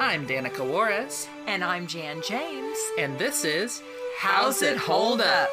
[0.00, 2.76] I'm Danica Juarez, And I'm Jan James.
[2.98, 3.82] and this is
[4.18, 5.48] How's It Hold Up?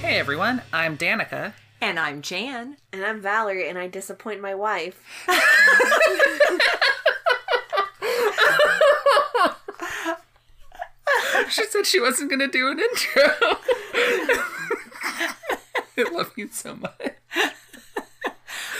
[0.00, 1.52] Hey everyone, I'm Danica.
[1.80, 2.76] And I'm Jan.
[2.92, 5.00] And I'm Valerie, and I disappoint my wife.
[11.48, 13.56] She said she wasn't going to do an intro.
[16.06, 17.12] I love you so much.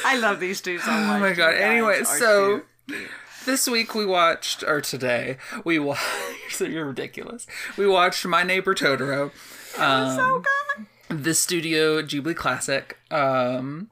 [0.05, 1.17] I love these two so much.
[1.17, 1.55] Oh my god.
[1.55, 3.09] Anyway, so cute.
[3.45, 6.03] this week we watched, or today we watched.
[6.51, 7.47] so you're ridiculous.
[7.77, 9.31] We watched My Neighbor Totoro,
[9.79, 10.43] um, so
[11.09, 11.25] good.
[11.25, 12.99] the Studio Ghibli classic.
[13.11, 13.91] Um,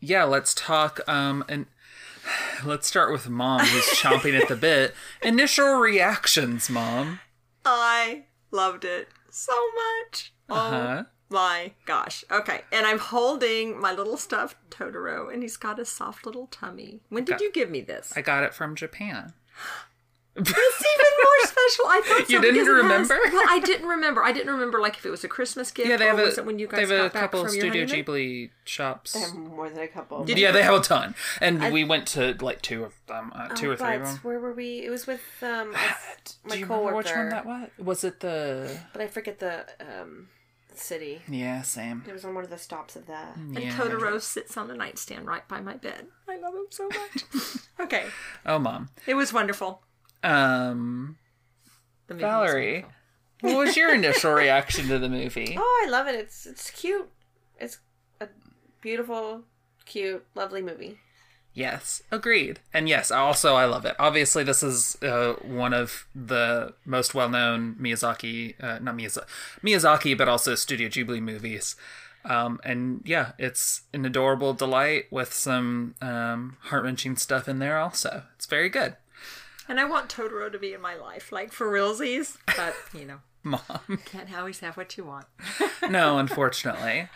[0.00, 1.00] yeah, let's talk.
[1.08, 1.66] Um, and
[2.64, 4.94] let's start with Mom, who's chomping at the bit.
[5.22, 7.20] Initial reactions, Mom.
[7.64, 10.32] I loved it so much.
[10.48, 11.04] Uh-huh.
[11.04, 12.24] Oh my gosh.
[12.30, 12.62] Okay.
[12.72, 17.00] And I'm holding my little stuffed Totoro, and he's got a soft little tummy.
[17.08, 17.44] When did Okay.
[17.44, 18.12] you give me this?
[18.16, 19.32] I got it from Japan.
[20.36, 21.86] It's even more special.
[21.86, 23.18] I thought so You didn't because it has- remember?
[23.32, 24.22] well, I didn't remember.
[24.22, 26.22] I didn't remember like if it was a Christmas gift Yeah, they or have a
[26.22, 27.84] was it when you they guys have a got back couple Studio?
[27.84, 29.16] Ghibli shops.
[29.16, 30.24] I have more than a couple.
[30.24, 33.48] Did Yeah, they have a ton, and we went to like two of them, uh,
[33.48, 34.16] two Oh, or three of them.
[34.22, 34.84] Where were we?
[34.84, 35.74] It was with um
[36.48, 36.86] Do you coworker.
[36.86, 37.68] remember which one that was?
[37.78, 38.78] Was it the?
[38.92, 40.28] But I forget the um
[40.76, 41.22] city.
[41.28, 42.04] Yeah, same.
[42.06, 43.36] It was on one of the stops of that.
[43.36, 43.76] And Yeah.
[43.76, 46.06] Totoro sits on the nightstand right by my bed.
[46.28, 47.24] I love him so much.
[47.80, 48.04] okay.
[48.46, 48.88] Oh, mom.
[49.06, 49.82] It was wonderful.
[50.22, 51.16] Um,
[52.06, 52.92] The movie was Valerie, wonderful.
[53.40, 55.56] what was your initial reaction to the movie?
[55.58, 56.14] Oh, I love it.
[56.14, 57.08] It's it's cute.
[57.58, 57.78] It's
[58.20, 58.28] a
[58.80, 59.42] beautiful,
[59.86, 60.98] cute, lovely movie.
[61.52, 62.60] Yes, agreed.
[62.72, 63.96] And yes, also I love it.
[63.98, 69.26] Obviously, this is uh, one of the most well-known Miyazaki, uh, not Miyazaki,
[69.62, 71.74] Miyazaki, but also Studio Ghibli movies.
[72.24, 77.78] Um, and yeah, it's an adorable delight with some um, heart-wrenching stuff in there.
[77.78, 78.96] Also, it's very good.
[79.68, 82.36] And I want Totoro to be in my life, like for realsies.
[82.56, 85.26] But, you know, Mom, can't always have what you want.
[85.88, 87.08] no, unfortunately.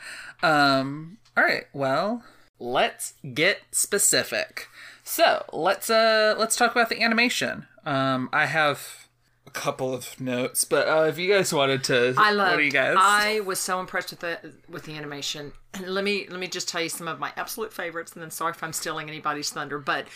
[0.43, 2.23] Um, all right, well,
[2.65, 4.69] let's get specific.
[5.05, 7.67] So let's uh let's talk about the animation.
[7.85, 9.07] Um, I have
[9.47, 12.53] a couple of notes, but uh, if you guys wanted to, I love.
[12.53, 12.97] What do you guys?
[12.99, 15.53] I was so impressed with the with the animation.
[15.75, 18.31] And let me let me just tell you some of my absolute favorites, and then
[18.31, 20.07] sorry if I'm stealing anybody's thunder, but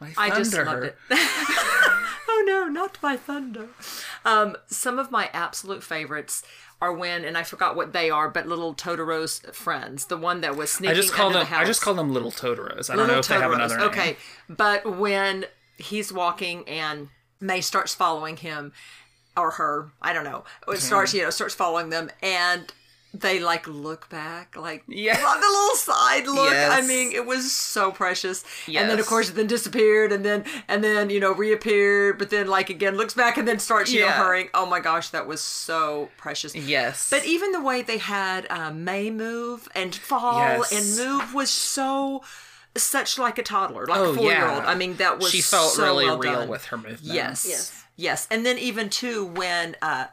[0.00, 0.70] I just thunder.
[0.70, 0.96] loved it.
[1.10, 3.68] oh no, not my thunder.
[4.24, 6.42] Um, some of my absolute favorites
[6.80, 10.06] are when, and I forgot what they are, but little Totoro's friends.
[10.06, 11.48] The one that was sneaking I just call under them.
[11.48, 11.62] the house.
[11.62, 12.90] I just call them little Totoros.
[12.90, 13.54] I don't know if they have Totoros.
[13.54, 13.88] another name.
[13.88, 14.16] Okay,
[14.48, 15.46] but when
[15.78, 17.08] he's walking and
[17.40, 18.72] May starts following him
[19.36, 20.44] or her, I don't know.
[20.68, 22.72] It starts, you know, starts following them and
[23.20, 25.16] they like look back, like Yeah.
[25.16, 26.52] the little side look.
[26.52, 28.44] I mean, it was so precious.
[28.66, 28.82] Yes.
[28.82, 32.30] And then of course it then disappeared and then and then, you know, reappeared, but
[32.30, 34.12] then like again looks back and then starts, you know, Yeah.
[34.24, 34.48] hurrying.
[34.54, 36.54] Oh my gosh, that was so precious.
[36.54, 40.72] Yes, But even the way they had uh, May move and fall Yes.
[40.72, 42.22] and move was so
[42.76, 44.62] such like a toddler, like Oh, a four year old.
[44.64, 44.68] yeah.
[44.70, 46.48] I mean, that was she felt so really well real done.
[46.48, 47.02] with her movements.
[47.02, 47.84] Yes, Yes.
[47.96, 49.76] yes, and then even too when.
[49.80, 50.06] uh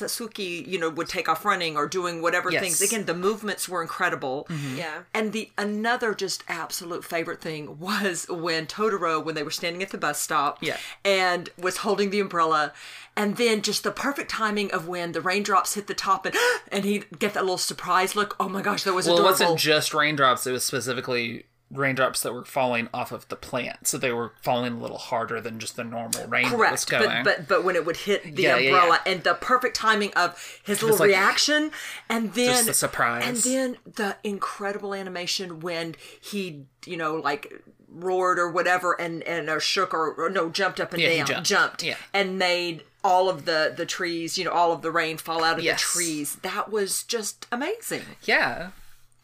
[0.00, 2.62] Satsuki, you know, would take off running or doing whatever Yes.
[2.62, 2.80] things.
[2.82, 4.46] Again, the movements were incredible.
[4.50, 4.76] Mm-hmm.
[4.76, 5.02] Yeah.
[5.14, 9.90] And the another just absolute favorite thing was when Totoro, when they were standing at
[9.90, 10.76] the bus stop, Yeah.
[11.04, 12.72] and was holding the umbrella,
[13.16, 16.34] and then just the perfect timing of when the raindrops hit the top, and
[16.70, 18.36] and he'd get that little surprise look.
[18.38, 20.46] Oh my gosh, that was Well, it wasn't just raindrops.
[20.46, 24.74] It was specifically raindrops that were falling off of the plant, so they were falling
[24.74, 27.24] a little harder than just the normal rain that was Correct, going.
[27.24, 29.12] but but but when it would hit the Yeah, yeah, umbrella yeah.
[29.12, 31.72] and the perfect timing of his little like- reaction,
[32.08, 33.24] and then Just the surprise.
[33.26, 37.52] and then the incredible animation when he you know like
[37.88, 41.42] roared or whatever and and or shook or, or no jumped up and Yeah, down
[41.44, 41.82] jumped.
[41.82, 41.96] Yeah.
[42.12, 45.58] and made all of the the trees you know all of the rain fall out
[45.58, 45.80] of Yes.
[45.82, 48.70] the trees that was just amazing yeah.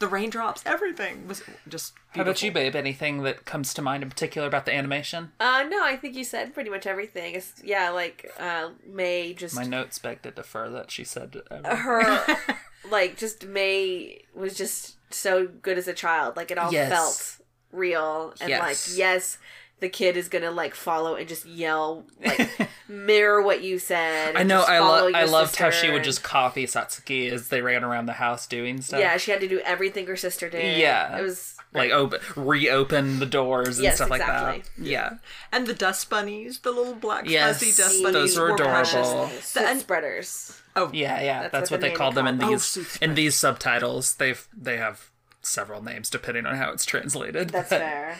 [0.02, 2.74] The raindrops everything was just How about you, babe?
[2.74, 5.30] Anything that comes to mind in particular about the animation?
[5.38, 7.34] Uh, no, I think you said pretty much everything.
[7.36, 11.36] It's, yeah, like uh, May just My notes beg to defer that she said.
[11.50, 12.36] Um, her,
[12.90, 16.36] like just May was just so good as a child.
[16.36, 16.90] Like it all Yes.
[16.90, 18.60] felt real and Yes.
[18.88, 19.38] like yes,
[19.82, 22.48] the kid is gonna like follow and just yell like
[22.88, 24.36] mirror what you said.
[24.36, 24.62] I know.
[24.62, 25.14] I follow love.
[25.14, 28.46] I your loved how she would just copy Satsuki as they ran around the house
[28.46, 29.00] doing stuff.
[29.00, 29.16] yeah.
[29.18, 30.78] She had to do everything her sister did.
[30.78, 31.18] Yeah.
[31.18, 34.60] it was like open, reopen the doors and Yes, stuff like that.
[34.78, 35.14] Yeah.
[35.50, 38.72] and the dust bunnies the little black Yes, fuzzy dust those bunnies were were adorable.
[38.74, 39.44] precious.
[39.44, 40.60] soot and- spreaders.
[40.76, 41.40] oh Yeah, yeah.
[41.42, 42.78] That's, That's what, what they the called them in name oh, these.
[42.78, 44.14] Oh, in these subtitles.
[44.14, 47.50] They've they have several names depending on how it's translated.
[47.50, 48.18] That's but- fair.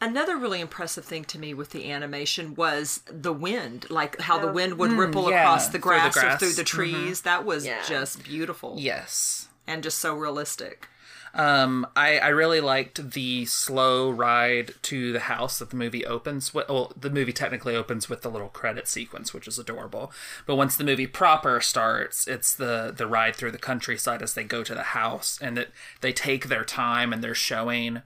[0.00, 4.52] Another really impressive thing to me with the animation was the wind, like how the
[4.52, 7.22] wind would ripple Mm, yeah, across the through the grass, or through the trees.
[7.22, 7.82] That was Yeah.
[7.86, 9.48] just beautiful Yes.
[9.66, 10.86] and just so realistic.
[11.34, 16.54] Um, I, I really liked the slow ride to the house that the movie opens
[16.54, 16.68] with.
[16.68, 20.10] Well, the movie technically opens with the little credit sequence, which is adorable.
[20.46, 24.42] But once the movie proper starts, it's the the ride through the countryside as they
[24.44, 25.70] go to the house, and it
[26.00, 28.02] they take their time and they're showing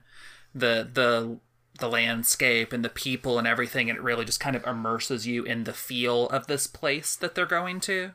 [0.53, 1.37] the the
[1.79, 5.43] the landscape and the people and everything, and it really just kind of immerses you
[5.43, 8.11] in the feel of this place that they're going to.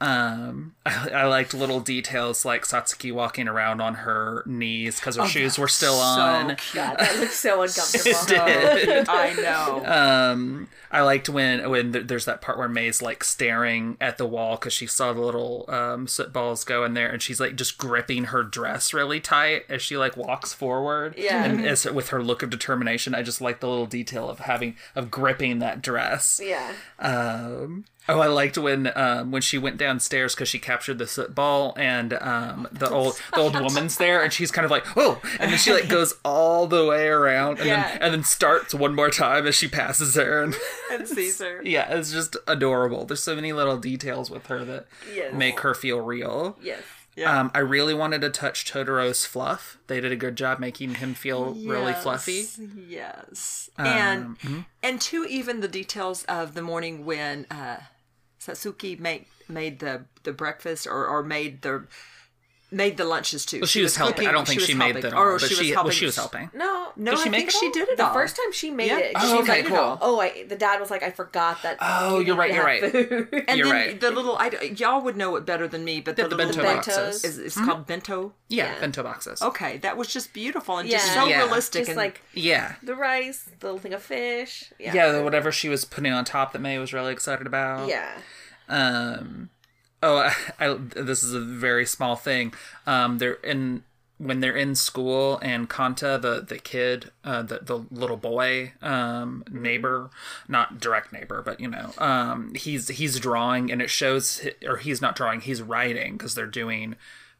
[0.00, 5.26] Um, I, I liked little details like Satsuki walking around on her knees because her
[5.26, 6.52] shoes were still on.
[6.52, 8.26] Oh, God, that looks so uncomfortable.
[8.26, 9.08] Did.
[9.08, 9.84] I know.
[9.86, 14.56] Um, I liked when when there's that part where May's like staring at the wall
[14.56, 17.78] because she saw the little um, soot balls go in there, and she's like just
[17.78, 21.14] gripping her dress really tight as she like walks forward.
[21.16, 21.44] Yeah.
[21.44, 24.76] and as, with her look of determination, I just like the little detail of having
[24.94, 26.40] of gripping that dress.
[26.42, 26.72] yeah.
[26.98, 31.34] Um, oh, I liked when um, when she went downstairs because she captured the soot
[31.34, 35.20] ball, and um, the old the old woman's there, and she's kind of like, oh,
[35.40, 37.88] and then she like goes all the way around, and Yeah.
[37.88, 40.54] then and then starts one more time as she passes her, and
[40.92, 41.08] and
[41.40, 41.62] her.
[41.64, 43.04] yeah, it's just adorable.
[43.04, 45.34] There's so many little details with her that Yes.
[45.34, 46.56] make her feel real.
[46.62, 46.82] Yes.
[47.16, 47.40] Yeah.
[47.40, 49.78] Um, I really wanted to touch Totoro's fluff.
[49.86, 52.46] They did a good job making him feel really fluffy.
[52.88, 53.68] Yes.
[53.76, 54.60] Um, and mm-hmm.
[54.82, 57.80] and to even the details of the morning when uh,
[58.40, 61.86] Satsuki made made the the breakfast or, or made the
[62.72, 63.60] made the lunches too.
[63.60, 64.14] Well, she was helping.
[64.14, 65.02] cooking- I don't think was she made helping.
[65.10, 65.92] them, Or all, but she, she, was well, helping.
[65.92, 66.50] she was helping.
[66.54, 66.92] No.
[66.96, 68.98] No, she I think she did it The first time she made Yeah.
[68.98, 69.76] it, Oh, she okay, made it cool.
[69.78, 69.98] all.
[70.00, 71.76] Oh, I, the dad was like, I forgot that.
[71.80, 72.80] Oh, you you're right, you're right.
[72.90, 73.28] food.
[73.48, 74.00] And You're then right.
[74.00, 76.62] the little I, y'all would know it better than me, but the, The, the bento
[76.62, 76.86] bentos.
[76.86, 77.24] boxes.
[77.24, 78.32] is it's called bento.
[78.48, 78.80] yeah, Yeah.
[78.80, 79.40] bento boxes.
[79.42, 80.98] Okay, that was just beautiful and yeah.
[80.98, 82.74] just so realistic Just and like Yeah.
[82.82, 84.72] the rice, the little thing of fish.
[84.78, 84.94] Yeah.
[84.94, 87.88] Yeah, whatever she was putting on top that May was really excited about.
[87.88, 88.10] Yeah.
[88.68, 89.50] Um,
[90.02, 92.54] oh, I, I, this is a very small thing.
[92.86, 93.84] Um, they're in
[94.18, 99.44] when they're in school, and Kanta, the the kid, uh, the the little boy, um,
[99.50, 100.10] neighbor,
[100.48, 105.00] not direct neighbor, but you know, um, he's he's drawing, and it shows, or he's
[105.00, 106.94] not drawing, he's writing because they're doing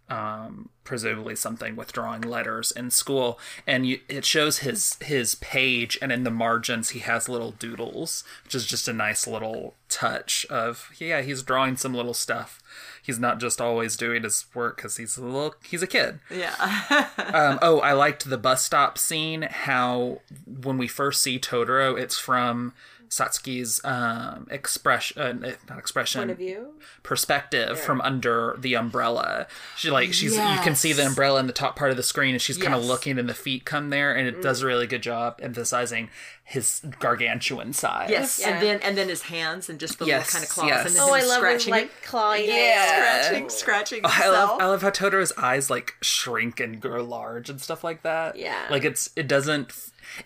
[0.09, 5.99] um, presumably something with drawing letters in school, and you, it shows his his page,
[6.03, 10.45] and in the margins he has little doodles, which is just a nice little touch
[10.51, 12.61] of yeah, he's drawing some little stuff.
[13.03, 16.21] He's not just always doing his work because he's a little he's a kid.
[16.31, 17.09] yeah.
[17.33, 19.43] Um, oh, I liked the bus stop scene.
[19.43, 22.75] How when we first see Totoro, it's from
[23.13, 26.69] Satsuki's um, expression, uh, not expression, Point of view.
[27.03, 29.47] perspective from under the umbrella.
[29.77, 32.35] She like she's you can see the umbrella in the top part of the screen,
[32.35, 34.87] and she's kind of looking, and the feet come there, and it does a really
[34.87, 36.09] good job emphasizing
[36.43, 38.09] his gargantuan size.
[38.09, 38.49] Yes, Yeah.
[38.55, 40.87] and then and then his hands and just the Yes, little kind of claws, yes.
[40.87, 41.91] and then Oh, I him love him scratching like it.
[42.05, 42.45] clawing.
[42.49, 43.23] Yeah.
[43.23, 47.51] scratching, scratching Oh, I love, I love how Totoro's eyes like shrink and grow large
[47.51, 48.37] and stuff like that.
[48.37, 48.69] Yeah.
[48.71, 49.71] like it's it doesn't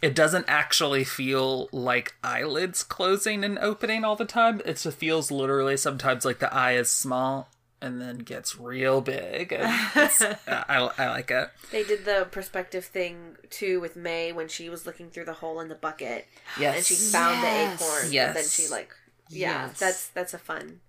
[0.02, 4.60] it doesn't actually feel like eyelids closing and opening all the time.
[4.64, 7.48] It just feels literally sometimes like the eye is small
[7.80, 9.52] and then gets real big.
[9.58, 11.50] I, I like it.
[11.70, 15.60] They did the perspective thing too with May when she was looking through the hole
[15.60, 16.26] in the bucket
[16.58, 17.78] Yes, and she found Yes.
[17.78, 18.12] the acorn.
[18.12, 18.26] Yes.
[18.28, 18.94] And then she like,
[19.28, 19.78] yeah, Yes.
[19.78, 20.80] that's that's a fun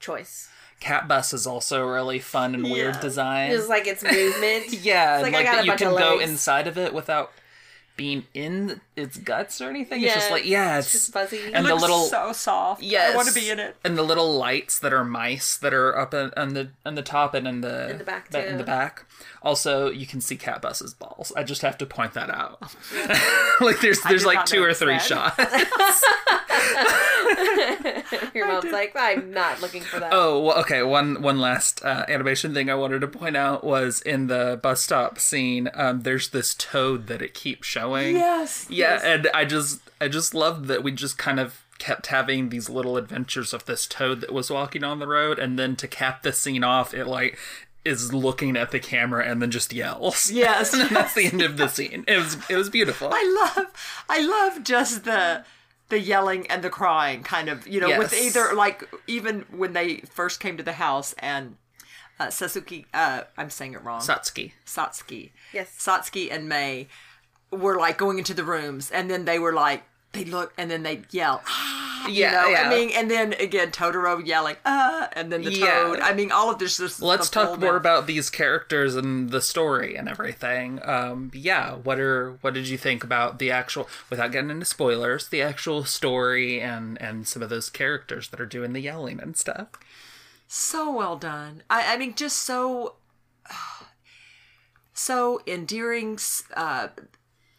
[0.00, 0.48] choice.
[0.80, 3.52] Cat Bus is also really fun and weird design.
[3.52, 4.72] It's like it's movement.
[4.82, 6.66] yeah, It's and like I like got that a you bunch can of go inside
[6.66, 7.30] of it without
[7.96, 10.02] being in its guts or anything.
[10.02, 11.52] It's just like yeah, it's it's, just fuzzy.
[11.52, 12.82] and the Looks little so soft.
[12.82, 13.12] Yes.
[13.12, 13.76] I want to be in it.
[13.84, 17.02] And the little lights that are mice that are up in, on the on the
[17.02, 19.06] top and in the In the back, ba- in the back.
[19.42, 21.32] Also, you can see Cat Bus's balls.
[21.36, 22.60] I just have to point that out.
[23.60, 25.02] like there's there's like two or three that.
[25.02, 25.36] shots.
[28.34, 30.10] Your mom's like, I'm not looking for that.
[30.12, 30.82] Oh, well, okay.
[30.82, 34.80] One one last uh, animation thing I wanted to point out was in the bus
[34.80, 35.68] stop scene.
[35.74, 38.16] Um, there's this toad that it keeps showing.
[38.16, 38.66] Yes.
[38.70, 42.70] Yeah, and I just I just loved that we just kind of kept having these
[42.70, 46.22] little adventures of this toad that was walking on the road, and then to cap
[46.22, 47.38] the scene off, it like
[47.84, 50.30] is looking at the camera and then just yells.
[50.30, 50.72] Yes.
[50.72, 52.04] and then that's the end of the scene.
[52.06, 53.10] It was it was beautiful.
[53.12, 53.66] I love,
[54.08, 55.44] I love just the
[55.92, 57.68] the yelling and the crying, kind of.
[57.68, 61.56] You know, with either like even when they first came to the house and.
[62.20, 64.00] Uh, Sasuke, uh, I'm saying it wrong.
[64.00, 64.52] Satsuki.
[64.66, 65.32] Satsuki.
[65.52, 65.74] Yes.
[65.78, 66.88] Satsuki and May
[67.50, 69.82] were like going into the rooms, and then they were like,
[70.12, 72.62] they look, and then they yell, ah, you Yeah, know, yeah.
[72.62, 75.84] I mean, and then again, Totoro yelling, ah, and then the Yeah.
[75.84, 76.00] toad.
[76.00, 77.00] I mean, all of this just.
[77.00, 80.80] Let's talk more about these characters and the story and everything.
[80.84, 85.28] Um, yeah, what are what did you think about the actual, without getting into spoilers,
[85.28, 89.36] the actual story and and some of those characters that are doing the yelling and
[89.36, 89.68] stuff?
[90.54, 91.62] so well done.
[91.70, 92.96] I, I mean, just so,
[94.92, 96.18] so endearing,
[96.54, 96.88] uh,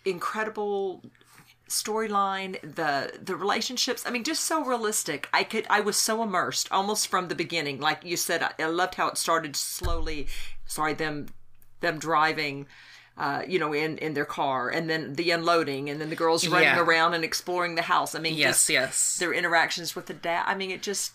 [0.05, 1.01] incredible
[1.73, 2.59] storyline.
[2.61, 4.03] The the relationships.
[4.05, 5.27] I mean, just so realistic.
[5.33, 5.65] I could.
[5.69, 7.79] I was so immersed almost from the beginning.
[7.79, 10.27] Like you said, I, I loved how it started slowly.
[10.65, 11.27] Sorry, them
[11.81, 12.67] them driving.
[13.15, 16.47] Uh, you know, in in their car, and then the unloading, and then the girls
[16.47, 16.79] running Yeah.
[16.79, 18.15] around and exploring the house.
[18.15, 19.17] I mean, Yes, just yes.
[19.19, 20.45] their interactions with the dad.
[20.47, 21.11] I mean, it just,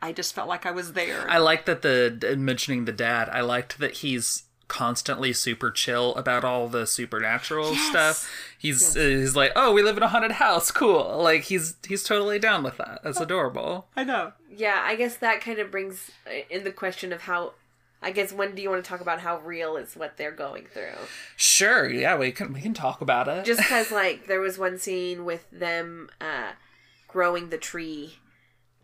[0.00, 1.28] I just felt like I was there.
[1.30, 3.28] I like that the mentioning the dad.
[3.30, 7.90] I liked that he's constantly super chill about all the supernatural Yes.
[7.90, 8.30] stuff.
[8.58, 10.70] He's uh, he's like, "Oh, we live in a haunted house.
[10.70, 13.00] Cool." Like he's he's totally down with that.
[13.04, 13.86] That's adorable.
[13.96, 14.32] I know.
[14.50, 16.10] Yeah, I guess that kind of brings
[16.50, 17.52] in the question of how.
[18.02, 20.66] I guess when do you want to talk about how real is what they're going
[20.66, 20.92] through?
[21.36, 23.46] Sure, yeah, we can we can talk about it.
[23.46, 26.50] Just because, like, there was one scene with them uh,
[27.08, 28.18] growing the tree,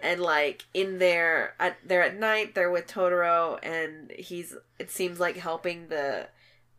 [0.03, 5.21] and like in there, at they're at night, they're with Totoro, and he's it seems
[5.21, 6.29] like helping the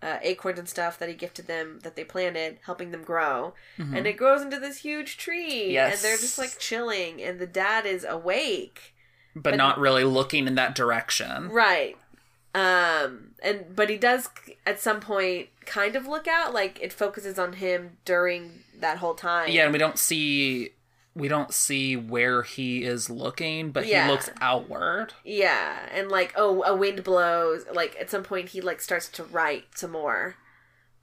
[0.02, 4.08] uh, acorns and stuff that he gifted them that they planted, helping them grow, and
[4.08, 5.94] it grows into this huge tree, yes.
[5.94, 8.94] and they're just like chilling, and the dad is awake.
[9.36, 11.50] but not really looking in that direction.
[11.50, 11.98] Right.
[12.54, 14.28] Um and but he does
[14.66, 19.14] at some point kind of look out like it focuses on him during that whole
[19.14, 19.50] time.
[19.50, 20.72] Yeah, and we don't see
[21.14, 24.06] we don't see where he is looking, but Yeah.
[24.06, 25.14] he looks outward.
[25.26, 29.24] Yeah, and like oh a wind blows like at some point he like starts to
[29.26, 30.36] write some more.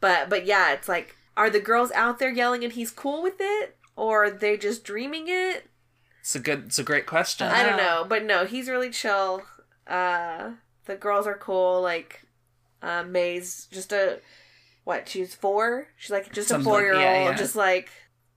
[0.01, 3.37] But but yeah, it's like are the girls out there yelling and he's cool with
[3.39, 5.69] it or are they just dreaming it?
[6.21, 7.47] It's a good it's a great question.
[7.49, 9.43] I don't know, but no, he's really chill.
[9.87, 10.53] Uh
[10.87, 12.23] the girls are cool like
[12.83, 14.21] uh May's just a
[14.85, 15.89] what, she's 4?
[15.99, 17.37] She's like just Something a 4-year-old yeah, yeah.
[17.37, 17.91] just like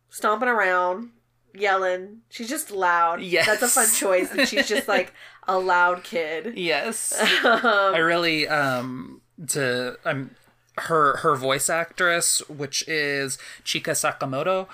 [0.09, 1.11] stomping around,
[1.53, 2.21] yelling.
[2.29, 3.21] She's just loud.
[3.21, 3.45] Yes.
[3.47, 5.13] That's a fun choice and she's just like
[5.47, 6.57] a loud kid.
[6.57, 7.13] Yes.
[7.43, 10.35] Um, I really um to I'm
[10.77, 14.67] her her voice actress, which is Chika Sakamoto.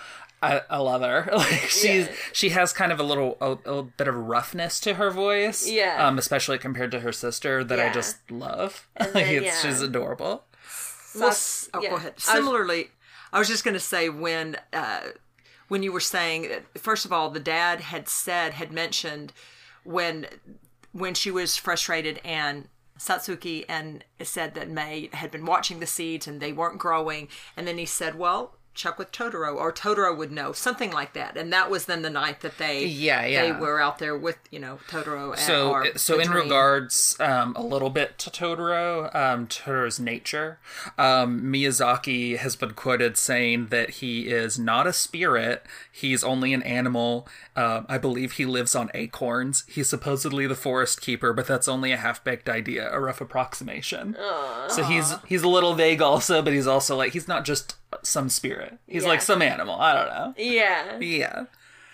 [0.43, 1.29] I, I love her.
[1.35, 2.13] Like she's Yeah.
[2.33, 5.67] she has kind of a little a, a bit of roughness to her voice.
[5.67, 6.05] Yeah.
[6.07, 8.87] Um, especially compared to her sister that I just love.
[8.95, 9.59] And like it's yeah.
[9.61, 10.43] she's adorable.
[11.15, 11.33] Well,
[11.73, 11.89] oh, yeah.
[11.89, 12.11] go ahead.
[12.11, 12.91] I was- Similarly,
[13.33, 14.99] I was just going to say when uh,
[15.67, 19.33] when you were saying first of all, the dad had said had mentioned
[19.83, 20.27] when
[20.91, 26.27] when she was frustrated and Satsuki and said that May had been watching the seeds
[26.27, 30.31] and they weren't growing, and then he said, "Well." Check with Totoro, or Totoro would
[30.31, 33.41] know, something like that, and that was then the night that they, Yeah, yeah.
[33.41, 35.31] they were out there with you know Totoro.
[35.31, 36.43] And, So, or so in dream.
[36.43, 40.59] regards, um, a little bit to Totoro, um, Totoro's nature,
[40.97, 45.65] um, Miyazaki has been quoted saying that he is not a spirit.
[45.91, 47.27] He's only an animal.
[47.55, 49.63] Um, I believe he lives on acorns.
[49.67, 54.15] He's supposedly the forest keeper, but that's only a half-baked idea, a rough approximation.
[54.69, 58.29] So he's he's a little vague also, but he's also like he's not just some
[58.29, 58.77] spirit.
[58.87, 59.09] He's Yeah.
[59.09, 59.75] like some animal.
[59.79, 60.33] I don't know.
[60.37, 60.97] Yeah.
[60.99, 61.45] Yeah.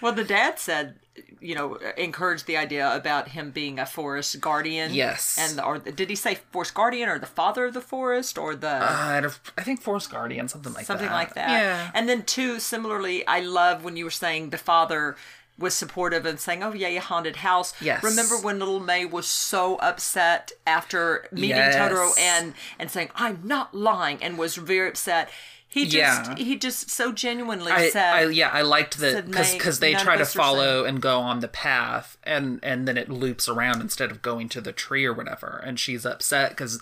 [0.01, 0.95] Well, the dad said,
[1.39, 4.93] you know, encouraged the idea about him being a forest guardian.
[4.93, 5.37] Yes.
[5.39, 8.67] And or did he say forest guardian or the father of the forest or the
[8.69, 9.21] uh, I
[9.57, 11.11] I think Forest Guardian, something like something that.
[11.11, 11.49] Something like that?
[11.61, 11.91] Yeah.
[11.93, 15.15] And then two, similarly, I love when you were saying the father
[15.59, 18.01] was supportive and saying, "Oh yeah, a haunted house." Yes.
[18.03, 21.75] Remember when little May was so upset after meeting Yes.
[21.75, 25.29] Totoro and and saying, "I'm not lying," and was very upset.
[25.73, 26.35] He just Yeah.
[26.37, 30.17] he just so genuinely I, said, I yeah, I liked that because because they try
[30.17, 34.21] to follow and go on the path, and and then it loops around instead of
[34.21, 36.81] going to the tree or whatever, and she's upset because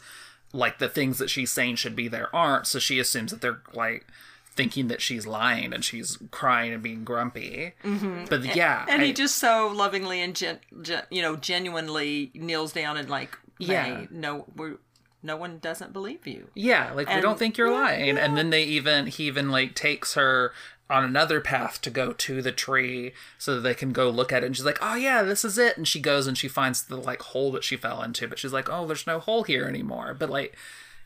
[0.53, 3.61] like the things that she's saying should be there aren't, so she assumes that they're
[3.73, 4.05] like
[4.53, 7.71] thinking that she's lying and she's crying and being grumpy.
[7.85, 8.25] Mm-hmm.
[8.29, 12.73] But yeah, and I- he just so lovingly and gen, gen, you know genuinely kneels
[12.73, 14.75] down and like yeah no we're
[15.23, 18.17] no one doesn't believe you Yeah, like we And- don't think you're yeah, lying.
[18.17, 20.51] And then they even he even like takes her
[20.89, 24.43] on another path to go to the tree so that they can go look at
[24.43, 26.83] it and she's like, Oh yeah, this is it and she goes and she finds
[26.83, 29.65] the like hole that she fell into, but she's like, Oh, there's no hole here
[29.65, 30.13] anymore.
[30.13, 30.55] But like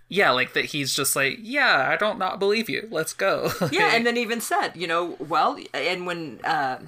[0.08, 2.88] yeah, like that he's just like, Yeah, I don't not believe you.
[2.92, 3.52] Let's go.
[3.72, 6.80] yeah and then even said you know well and when uh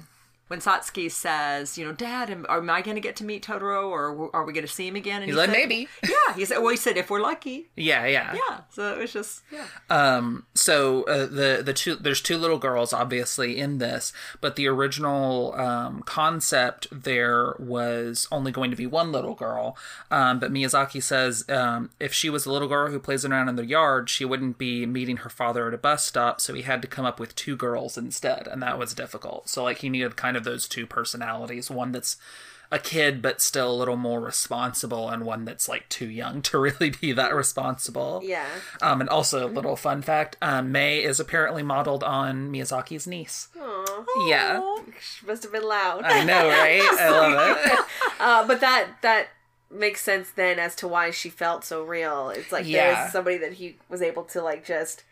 [0.48, 3.88] when Satsuki says, you know, Dad, am, am I going to get to meet Totoro,
[3.88, 5.22] or are we going to see him again?
[5.22, 6.58] And He's he like, said- "Maybe." Yeah, he said.
[6.58, 7.68] Well, he said if we're lucky.
[7.76, 8.34] Yeah, yeah.
[8.34, 8.60] Yeah.
[8.70, 9.64] So it was just yeah.
[9.90, 14.66] Um, so uh, the the two there's two little girls obviously in this, but the
[14.68, 19.76] original um, concept there was only going to be one little girl.
[20.10, 23.56] Um, but Miyazaki says um, if she was a little girl who plays around in
[23.56, 26.40] the yard, she wouldn't be meeting her father at a bus stop.
[26.40, 29.48] So he had to come up with two girls instead, and that was difficult.
[29.48, 32.16] So like he needed kind of those two personalities, one that's
[32.70, 36.58] a kid but still a little more responsible and one that's like too young to
[36.58, 38.20] really be that responsible.
[38.22, 38.46] Yeah.
[38.82, 43.48] Um, and also, a little fun fact: um, May is apparently modeled on Miyazaki's niece.
[43.58, 44.26] Aw.
[44.28, 44.60] Yeah,
[45.00, 46.04] She must have been loud.
[46.04, 46.80] I know, right?
[46.82, 47.78] I love it.
[48.20, 49.28] Uh, but that that
[49.70, 52.30] makes sense then as to why she felt so real.
[52.30, 52.94] It's like Yeah.
[53.02, 55.04] there's somebody that he was able to like just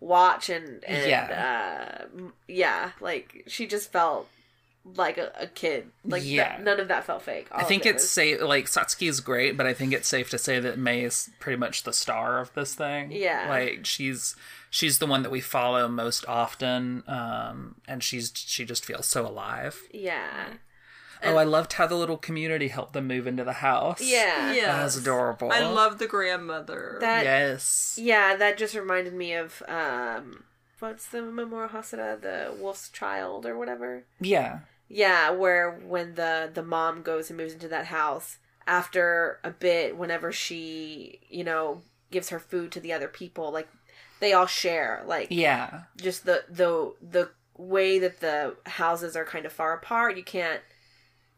[0.00, 2.06] watch and and Yeah.
[2.18, 4.28] uh, yeah, like she just felt
[4.94, 5.90] like a, a kid.
[6.04, 6.58] Like th- Yeah.
[6.62, 7.48] none of that felt fake.
[7.50, 8.40] All I think it it's was- safe.
[8.40, 11.58] Like Satsuki is great, but I think it's safe to say that May is pretty
[11.58, 13.10] much the star of this thing.
[13.12, 13.46] Yeah.
[13.48, 14.36] like she's
[14.70, 19.26] she's the one that we follow most often, um, and she's she just feels so
[19.26, 19.80] alive.
[19.92, 20.48] yeah.
[21.24, 24.00] oh, I loved how the little community helped them move into the house.
[24.02, 24.52] Yeah.
[24.52, 24.66] Yeah.
[24.76, 25.50] that was adorable.
[25.50, 26.98] I love the grandmother.
[27.00, 27.98] That yes.
[28.00, 30.44] Yeah, that just reminded me of um
[30.78, 34.04] what's the Mamoru Hosoda, the Wolf's Child or whatever.
[34.20, 34.60] Yeah.
[34.88, 39.96] Yeah, where when the the mom goes and moves into that house after a bit,
[39.96, 43.68] whenever she you know gives her food to the other people, like
[44.20, 45.82] they all share, like Yeah.
[45.96, 50.16] just the the the way that the houses are kind of far apart.
[50.16, 50.60] You can't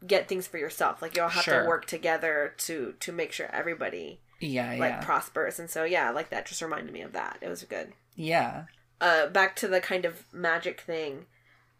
[0.05, 1.01] get things for yourself.
[1.01, 1.63] Like you all have Sure.
[1.63, 4.69] to work together to to make sure everybody Yeah.
[4.71, 5.03] like Yeah.
[5.03, 5.59] prospers.
[5.59, 7.37] And so yeah, like that just reminded me of that.
[7.41, 8.65] It was good yeah.
[9.01, 11.25] uh back to the kind of magic thing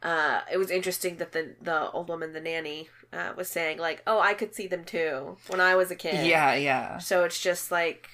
[0.03, 4.01] uh it was interesting that the the old woman the nanny uh was saying like
[4.07, 6.53] oh i could see them too when i was a kid Yeah.
[6.55, 6.97] Yeah.
[6.99, 8.09] so it's just like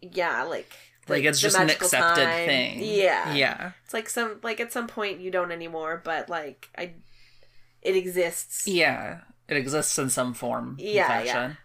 [0.00, 0.70] yeah like
[1.06, 2.46] the- like it's just an accepted time.
[2.46, 2.78] thing.
[2.82, 3.72] yeah Yeah.
[3.84, 6.92] it's like some like at some point you don't anymore but like i
[7.82, 9.20] it exists Yeah.
[9.48, 10.76] It exists in some form.
[10.78, 11.56] Yeah, fashion.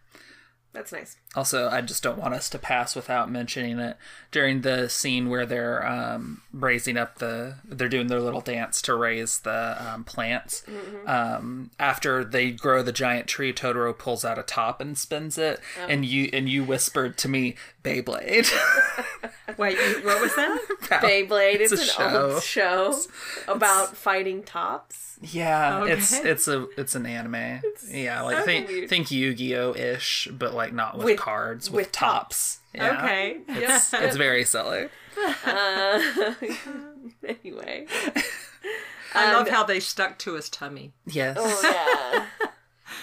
[0.76, 3.98] That's nice Also, I just don't want us to pass without mentioning it
[4.32, 8.94] during the scene where they're um, raising up the, they're doing their little dance to
[8.96, 10.64] raise the um, plants.
[10.70, 11.08] Mm-hmm.
[11.10, 15.60] Um, after they grow the giant tree, Totoro pulls out a top and spins it,
[15.82, 15.88] Oh.
[15.88, 18.52] and you and you whispered to me, "Beyblade."
[19.58, 20.60] Wait, you- what was that?
[21.04, 22.92] Beyblade is It's a an old show.
[22.94, 25.94] show about fighting tops yeah, Okay.
[25.94, 27.62] it's it's a it's an anime.
[27.88, 28.90] yeah, like so think weird.
[28.90, 32.60] think Yu-Gi-Oh ish, but like not with, With- cards, with, with tops.
[32.74, 32.98] Yeah.
[33.02, 33.38] Okay.
[33.48, 34.90] It's, it's very silly.
[35.46, 36.02] uh,
[37.26, 37.88] anyway
[39.14, 40.92] I love Um, how they stuck to his tummy.
[41.06, 42.45] Yes, oh yeah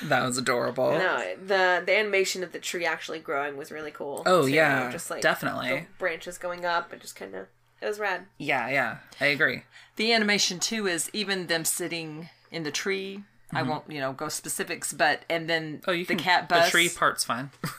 [0.04, 0.92] that was adorable.
[0.92, 4.22] No, the the animation of the tree actually growing was really cool.
[4.26, 4.52] Oh, too.
[4.52, 5.68] yeah, just like definitely.
[5.70, 7.46] the branches going up and just kind of
[7.80, 8.26] it was rad.
[8.38, 9.62] Yeah, yeah, I agree.
[9.96, 13.24] The animation too is even them sitting in the tree.
[13.54, 15.90] I won't, you know, go specifics, but and then Mm-hmm.
[15.90, 16.66] Oh, you the can cat bus.
[16.66, 17.50] The tree part's fine.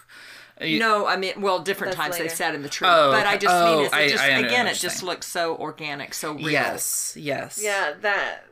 [0.62, 2.36] You- No, I mean, well, different That's times they later.
[2.36, 4.36] sat in the tree, Oh, but I just oh, mean, it's, I- it just I
[4.36, 6.52] under- again, it just looks so organic, so real.
[6.52, 7.60] Yes, yes.
[7.62, 8.44] Yeah, that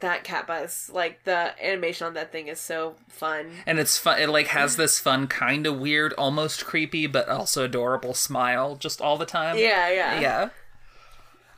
[0.00, 3.50] that cat bus, like the animation on that thing is so fun.
[3.66, 4.20] And it's fun.
[4.20, 9.00] It like has this fun, kind of weird, almost creepy, but also adorable smile just
[9.00, 9.56] all the time.
[9.56, 10.48] Yeah, yeah, yeah.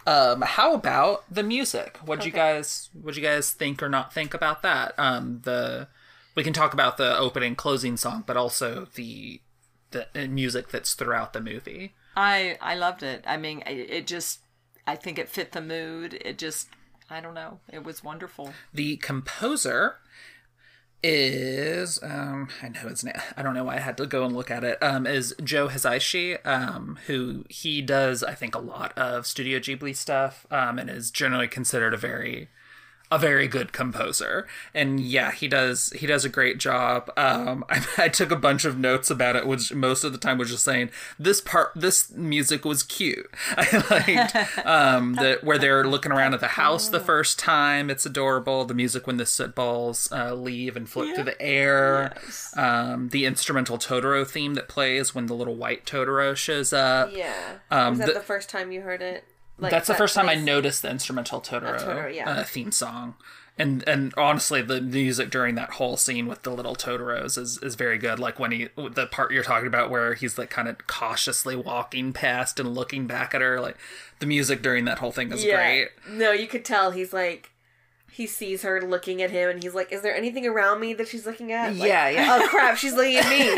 [0.07, 1.99] Um, how about the music?
[2.05, 4.95] What'd you guys what'd you guys think or not think about that?
[4.97, 5.89] Um, the
[6.35, 9.41] we can talk about the opening closing song, but also the
[9.91, 11.95] the uh, music that's throughout the movie.
[12.17, 13.25] I I loved it.
[13.27, 14.41] I mean, it, it just,
[14.87, 16.15] I think it fit the mood.
[16.25, 16.69] It just,
[17.11, 18.53] I don't know, it was wonderful.
[18.73, 19.97] The composer
[21.03, 23.15] is um I know his name.
[23.37, 24.83] I don't know why I had to go and look at it.
[24.83, 29.95] Um is Joe Hisaishi, um who he does I think a lot of Studio Ghibli
[29.95, 32.49] stuff um and is generally considered a very
[33.11, 34.47] a very good composer.
[34.75, 37.11] And yeah he does he does a great job.
[37.17, 40.39] Um I, I took a bunch of notes about it which most of the time
[40.39, 43.31] was just saying this part this music was cute.
[43.57, 47.91] I liked um the where they're looking around at the house the first time.
[47.91, 48.65] It's adorable.
[48.65, 52.15] The music when the soot balls uh, leave and float through the air.
[52.57, 57.11] Um the instrumental totoro theme that plays when the little white totoro shows up.
[57.15, 57.59] Yeah.
[57.71, 59.25] Um, was that the- the, first time you heard it?
[59.59, 62.29] Like, that's the that first time I noticed the instrumental Totoro, Totoro, yeah.
[62.31, 63.15] uh, theme song.
[63.61, 67.75] And and honestly, the music during that whole scene with the little Totoros is, is
[67.75, 68.21] very good.
[68.21, 72.13] Like when he the part you're talking about where he's like kind of cautiously walking
[72.13, 73.61] past and looking back at her.
[73.61, 73.77] Like
[74.21, 75.57] the music during that whole thing is Yeah.
[75.57, 75.89] great.
[76.09, 77.51] No, you could tell he's like
[78.11, 81.09] he sees her looking at him, and he's like, "Is there anything around me that
[81.09, 82.39] she's looking at?" Like, Yeah, yeah.
[82.43, 83.49] Oh crap, she's looking at me.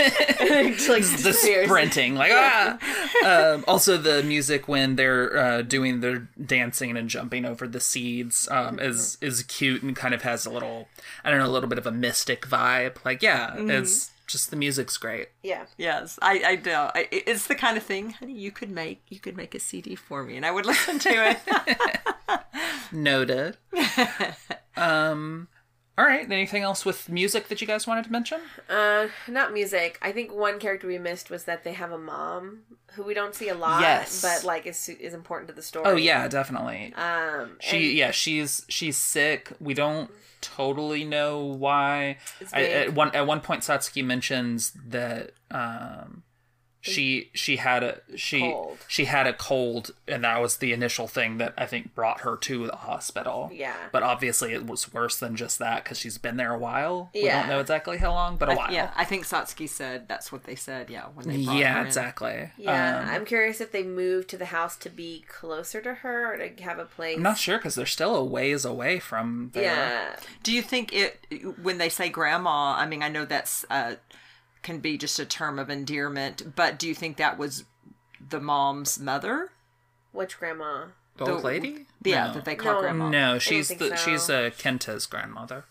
[0.41, 1.67] and then he, like the disappears.
[1.67, 2.79] sprinting like ah
[3.55, 8.49] um, also the music when they're uh, doing their dancing and jumping over the seeds
[8.51, 10.89] um, is is cute and kind of has a little
[11.25, 14.57] i don't know a little bit of a mystic vibe like yeah it's just the
[14.57, 15.67] music's great Yeah.
[15.77, 16.73] Yes, I, I do.
[16.73, 19.03] I, it's the kind of thing, honey, you could make.
[19.09, 21.39] You could make a CD for me, and I would listen to it.
[22.93, 23.57] noted
[24.77, 25.49] um
[26.01, 29.99] all right anything else with music that you guys wanted to mention Uh, not music.
[30.03, 32.61] I think one character we missed was that they have a mom
[32.95, 34.23] who we don't see a lot, Yes.
[34.23, 35.85] but like is is important to the story.
[35.87, 40.11] oh yeah definitely Um, she and yeah she's she's sick we don't
[40.41, 42.17] totally know why
[42.53, 46.23] I, at one at one point satsuki mentions that um
[46.83, 48.79] she she had a she Cold.
[48.89, 52.37] she had a cold and that was the initial thing that i think brought her
[52.39, 53.75] to the hospital Yeah.
[53.93, 57.23] but obviously it was worse than just that because she's been there a while yeah.
[57.23, 60.33] we don't know exactly how long but a while yeah, I think Satsuki said that's
[60.33, 60.89] what they said.
[60.89, 61.87] Yeah, when they brought yeah her in.
[61.87, 65.95] exactly Yeah, Um, I'm curious if they moved to the house to be closer to
[65.97, 67.17] her or to have a place.
[67.17, 70.93] i'm not sure because they're still a ways away from there Yeah, Do you think
[70.95, 71.27] it
[71.63, 72.73] when they say grandma?
[72.75, 73.97] I mean, I know that's uh,
[74.63, 77.65] can be just a term of endearment, but do you think that was
[78.29, 79.53] the mom's mother?
[80.13, 80.87] which grandma?
[81.17, 82.33] the old The- lady Yeah, No.
[82.35, 82.81] that they call No.
[82.81, 83.09] grandma.
[83.11, 83.97] No, she's the so.
[83.97, 85.65] she's uh, Kenta's grandmother.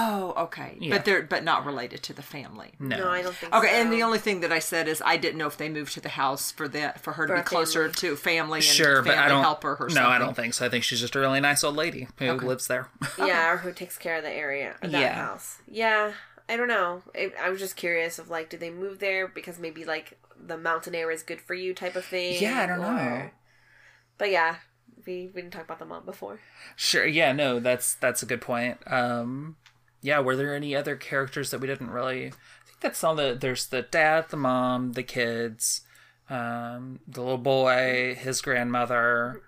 [0.00, 0.76] Oh, okay.
[0.80, 0.94] Yeah.
[0.96, 2.72] But they're but not related to the family.
[2.78, 3.52] No, No, I don't think.
[3.52, 3.58] So.
[3.58, 3.74] Okay, so.
[3.74, 6.00] and the only thing that I said is I didn't know if they moved to
[6.00, 7.94] the house for that for her to For be closer family.
[7.94, 10.02] to family and sure, family but I don't helper or something.
[10.04, 10.66] No, I don't think so.
[10.66, 12.46] I think she's just a really nice old lady who Okay.
[12.46, 12.88] lives there.
[13.18, 15.14] yeah, or who takes care of the area, of that Yeah.
[15.14, 15.58] house.
[15.66, 16.12] Yeah,
[16.48, 17.02] I don't know.
[17.14, 20.56] I, I was just curious of like, did they move there because maybe like the
[20.56, 22.36] mountain air is good for you type of thing?
[22.40, 23.30] Yeah, I don't know.
[24.16, 24.56] But yeah,
[25.06, 26.40] we we didn't talk about the mom before.
[26.76, 28.78] Sure, yeah, no, that's that's a good point.
[28.86, 29.56] Um,
[30.00, 32.26] yeah, were there any other characters that we didn't really?
[32.26, 32.30] I
[32.66, 33.36] think that's all the.
[33.38, 35.82] There's the dad, the mom, the kids,
[36.30, 39.42] um, the little boy, his grandmother.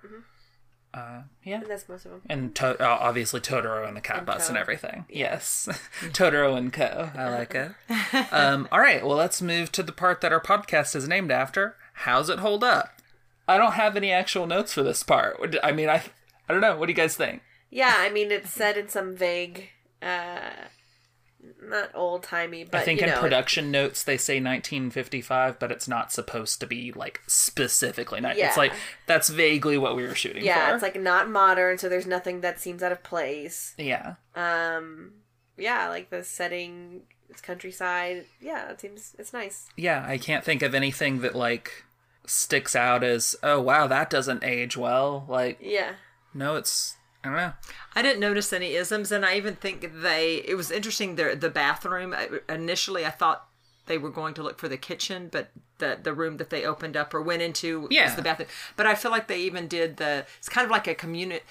[0.93, 2.23] Uh, yeah, And that's most of them.
[2.29, 4.61] and to- uh, obviously Totoro and the cat And bus and Co.
[4.61, 5.05] everything.
[5.09, 5.69] Yes,
[6.11, 7.11] Totoro and Co.
[7.15, 7.73] I like it.
[8.33, 11.77] Um, all right, well, let's move to the part that our podcast is named after.
[11.93, 13.01] How's it hold up?
[13.47, 15.57] I don't have any actual notes for this part.
[15.63, 16.03] I mean, I
[16.49, 16.77] I don't know.
[16.77, 17.43] What do you guys think?
[17.71, 19.69] Yeah, I mean it's said in some vague,
[20.03, 20.51] uh
[21.63, 25.89] not old timey, but I think in know, production notes they say 1955, but it's
[25.89, 28.21] not supposed to be like specifically.
[28.21, 28.49] Ni- Yeah.
[28.49, 28.73] It's like
[29.07, 30.47] that's vaguely what we were shooting for.
[30.47, 30.75] yeah, for.
[30.75, 33.75] it's like not modern, so there's nothing that seems out of place.
[33.79, 35.13] yeah, Um,
[35.57, 38.25] yeah, like the setting, it's countryside.
[38.41, 39.69] Yeah, it seems it's nice.
[39.77, 40.05] yeah.
[40.07, 41.85] I can't think of anything that like
[42.27, 45.25] sticks out as oh wow that doesn't age well.
[45.29, 45.93] Like Yeah,
[46.35, 47.53] no, it's I don't know.
[47.95, 50.37] I didn't notice any isms, and I even think they.
[50.47, 51.17] It was interesting.
[51.17, 52.15] The the bathroom.
[52.15, 53.47] Uh, initially, I thought
[53.87, 56.97] they were going to look for the kitchen, but the the room that they opened
[56.97, 58.05] up or went into Yeah.
[58.07, 58.49] was the bathroom.
[58.77, 60.25] But I feel like they even did the.
[60.39, 61.45] It's kind of like a community.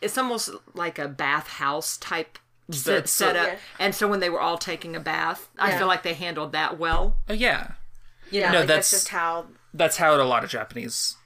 [0.00, 2.38] It's almost like a bath house type
[2.70, 3.46] set, That's- setup.
[3.48, 3.56] Yeah.
[3.78, 6.78] And so when they were all taking a bath, I feel like they handled that
[6.78, 7.18] well.
[7.28, 7.72] Oh yeah,
[8.30, 8.50] yeah.
[8.50, 9.46] No, like that's, that's- just how.
[9.74, 11.16] that's how a lot of Japanese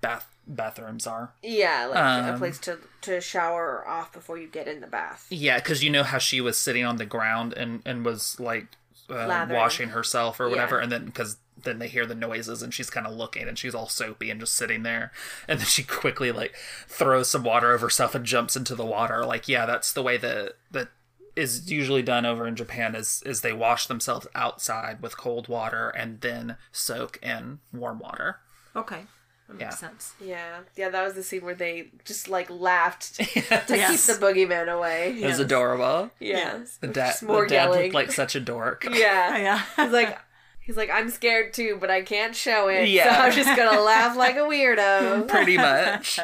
[0.00, 1.32] bath bathrooms are.
[1.42, 5.26] Yeah, like a Um, place to to shower off before you get in the bath.
[5.30, 8.66] Yeah, because you know how she was sitting on the ground and and was like
[9.08, 10.82] uh, washing herself or whatever, Yeah.
[10.84, 13.74] and then because then they hear the noises and she's kind of looking and she's
[13.74, 15.12] all soapy and just sitting there,
[15.48, 16.54] and then she quickly like
[16.88, 19.24] throws some water over herself and jumps into the water.
[19.24, 20.88] Like yeah, that's the way that that
[21.36, 25.90] is usually done over in Japan is is they wash themselves outside with cold water
[25.90, 28.38] and then soak in warm water.
[28.74, 29.04] Okay,
[29.48, 29.88] that makes Yeah.
[29.88, 30.12] sense.
[30.20, 34.06] Yeah, yeah, that was the scene where they just like laughed to Yes.
[34.06, 35.16] keep the boogeyman away.
[35.20, 36.10] It was adorable.
[36.20, 36.76] Yeah, Yes.
[36.78, 37.82] The dad, more the dad yelling.
[37.84, 38.84] looked like such a dork.
[38.90, 39.62] yeah, oh, Yeah.
[39.84, 40.18] He's like,
[40.60, 42.88] he's like, I'm scared too, but I can't show it.
[42.88, 43.14] Yeah.
[43.14, 45.28] So I'm just gonna laugh like a weirdo.
[45.28, 46.18] Pretty much.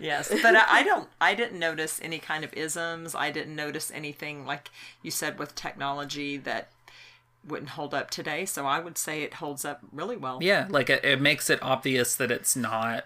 [0.00, 1.08] Yes, but I, I don't.
[1.20, 3.14] I didn't notice any kind of isms.
[3.14, 4.70] I didn't notice anything like
[5.02, 6.68] you said with technology that
[7.46, 8.44] wouldn't hold up today.
[8.44, 10.38] So I would say it holds up really well.
[10.42, 13.04] Yeah, like it, it makes it obvious that it's not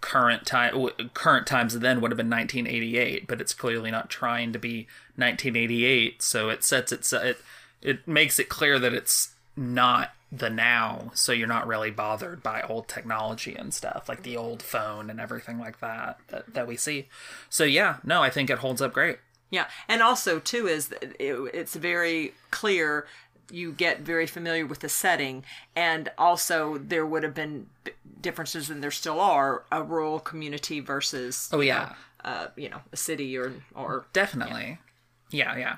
[0.00, 0.88] current time.
[1.14, 6.22] Current times then would have been 1988, but it's clearly not trying to be 1988.
[6.22, 7.38] So it sets it uh, it
[7.80, 11.10] it makes it clear that it's not the now.
[11.14, 15.20] So you're not really bothered by old technology and stuff like the old phone and
[15.20, 17.08] everything like that that, that we see.
[17.48, 19.18] So yeah, no, I think it holds up great.
[19.50, 23.06] Yeah, and also too is it, it's very clear.
[23.50, 27.68] You get very familiar with the setting, and also there would have been
[28.20, 32.96] differences, and there still are a rural community versus Oh yeah, uh, you know, a
[32.96, 34.78] city or or Definitely.
[35.30, 35.76] Yeah, yeah.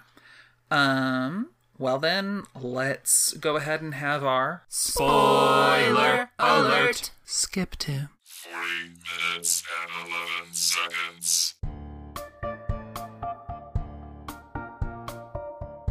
[0.70, 7.11] Um well then, let's go ahead and have our spoiler alert.
[7.24, 8.59] Skip to 40
[9.33, 11.54] minutes and 11 seconds.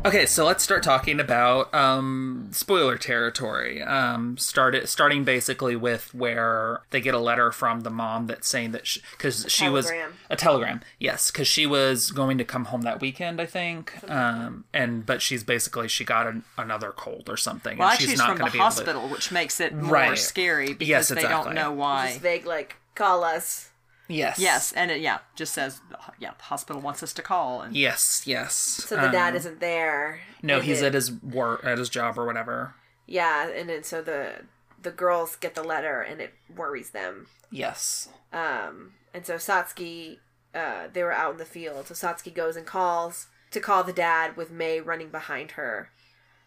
[0.05, 3.81] Okay, so let's start talking about um, spoiler territory.
[3.81, 8.47] Um, start it, starting basically with where they get a letter from the mom that's
[8.47, 9.91] saying that because she, was
[10.29, 13.93] a telegram, yes, because she was going to come home that weekend, I think.
[14.09, 18.11] Um, and but she's basically she got an, another cold or something, well, and actually,
[18.11, 18.75] she's not from the going to be able to.
[18.75, 20.17] hospital, which makes it more Right.
[20.17, 22.07] scary because Yes, they don't know why.
[22.07, 23.69] Just vague, like call us.
[24.09, 25.81] Yes, Yes, and it yeah just says
[26.19, 28.53] yeah the hospital wants us to call and yes, yes.
[28.55, 30.19] So the dad isn't there.
[30.41, 32.73] No, he's it- at his work, at his job or whatever.
[33.05, 34.41] Yeah, and then so the
[34.81, 37.27] the girls get the letter and it worries them.
[37.51, 38.09] Yes.
[38.33, 40.17] Um, and so Satsuki,
[40.55, 41.87] uh, they were out in the field.
[41.87, 45.89] So Satsuki goes and calls to call the dad with May running behind her,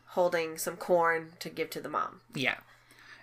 [0.09, 2.21] holding some corn to give to the mom.
[2.35, 2.59] Yeah.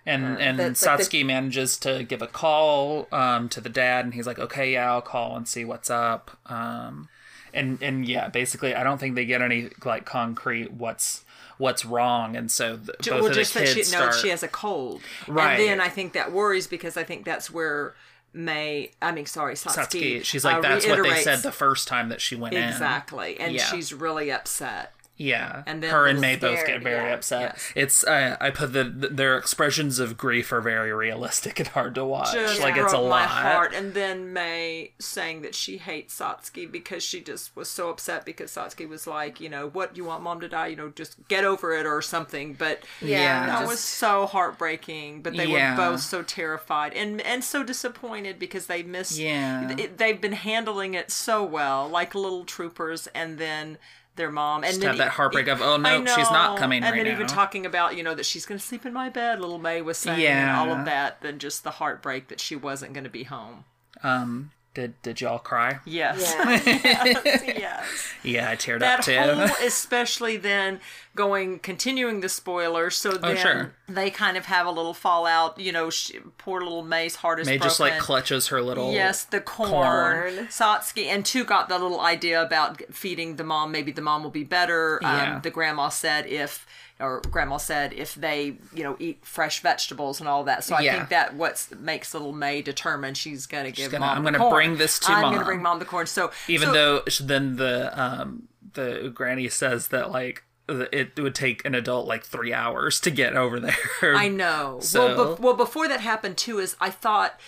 [0.06, 4.04] And and that's like the- Satsuki manages to give a call um, to the dad,
[4.04, 7.08] and he's like, "Okay, yeah, I'll call and see what's up." Um,
[7.52, 11.24] and and yeah, basically, I don't think they get any like concrete what's
[11.58, 14.14] what's wrong, and so the, both well, of the just that kids she knows start.
[14.14, 15.60] she has a cold, Right.
[15.60, 17.94] And then I think that worries because I think that's where
[18.32, 19.74] May, I mean, sorry, Satsuki,
[20.20, 22.62] Satsuki, she's like, uh, "That's what they said the first time that she went in."
[22.66, 23.64] exactly, and Yeah.
[23.66, 24.94] she's really upset.
[25.22, 27.14] Yeah, And then her and was May both get very yeah.
[27.14, 27.42] upset.
[27.42, 27.72] Yes.
[27.76, 32.06] It's uh, I put the, their expressions of grief are very realistic and hard to
[32.06, 32.32] watch.
[32.32, 33.28] Just like broke it's a my lot.
[33.28, 33.74] heart.
[33.74, 38.50] And then May saying that she hates Satsuki because she just was so upset because
[38.50, 40.68] Satsuki was like, you know, what you want mom to die?
[40.68, 42.54] You know, just get over it or something.
[42.54, 43.44] But Yeah.
[43.44, 45.20] that just- was so heartbreaking.
[45.20, 45.72] But they Yeah.
[45.76, 49.18] were both so terrified and and so disappointed because they missed.
[49.18, 49.70] Yeah.
[49.76, 53.76] it- they've been handling it so well, like little troopers, and then.
[54.20, 56.82] Their mom and Just then have that e- heartbreak of, oh, no, she's not coming
[56.84, 59.08] and right then even talking about you know that she's going to sleep in my
[59.08, 62.54] bed little may was saying and all of that than just the heartbreak that she
[62.54, 63.64] wasn't going to be home.
[64.02, 65.80] Um, did did y'all cry?
[65.84, 66.60] yes Yeah.
[67.58, 69.16] yes Yeah, I teared that up too.
[69.18, 70.80] whole especially then
[71.16, 73.72] going continuing the spoilers so then Oh, sure.
[73.88, 77.46] they kind of have a little fallout you know she, poor little may's heart is
[77.46, 78.92] May broken just like clutches her little.
[78.92, 79.70] Yes, the corn.
[79.70, 80.46] Corn.
[80.48, 83.72] Satsuki and two got the little idea about feeding the mom.
[83.72, 84.98] Maybe the mom will be better.
[85.02, 85.36] Yeah.
[85.36, 86.66] Um, the grandma said if,
[87.00, 90.64] or grandma said if they, you know, eat fresh vegetables and all that.
[90.64, 90.96] So I Yeah.
[90.96, 94.18] think that what makes little May determine she's gonna give gonna- mom.
[94.26, 95.24] I'm gonna bring this to mom.
[95.24, 96.06] I'm gonna bring mom the corn.
[96.06, 101.64] So Even so- though then the um the granny says that like it would take
[101.64, 104.14] an adult like three hours to get over there.
[104.14, 104.78] I know.
[104.82, 107.40] So- Well, be- well, before that happened too, is I thought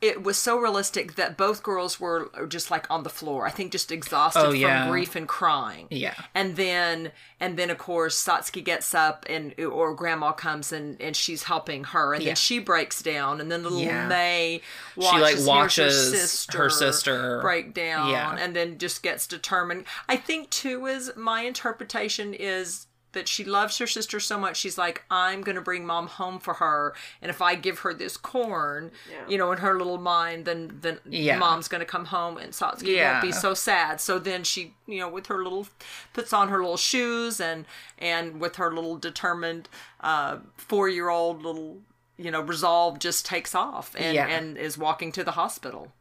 [0.00, 3.46] it was so realistic that both girls were just like on the floor.
[3.46, 4.82] I think just exhausted Oh, yeah.
[4.84, 5.88] from grief and crying.
[5.90, 6.14] Yeah.
[6.34, 11.16] And then and then of course Satsuki gets up and or grandma comes and and
[11.16, 12.28] she's helping her and Yeah.
[12.30, 14.06] then she breaks down and then the little Yeah.
[14.06, 14.60] May
[14.94, 17.40] She, watches, like, watches her sister, her sister.
[17.40, 18.36] break down Yeah.
[18.38, 19.84] and then just gets determined.
[20.08, 24.76] I think too is my interpretation is that she loves her sister so much she's
[24.78, 28.16] like i'm going to bring mom home for her and if i give her this
[28.16, 29.16] corn Yeah.
[29.28, 31.38] you know in her little mind then then Yeah.
[31.38, 33.12] mom's going to come home and satsuki Yeah.
[33.12, 35.66] won't be so sad so then she you know with her little
[36.12, 37.64] puts on her little shoes and
[37.98, 39.68] and with her little determined
[40.00, 41.78] uh four year old little
[42.18, 44.26] you know resolve just takes off and Yeah.
[44.26, 45.92] and is walking to the hospital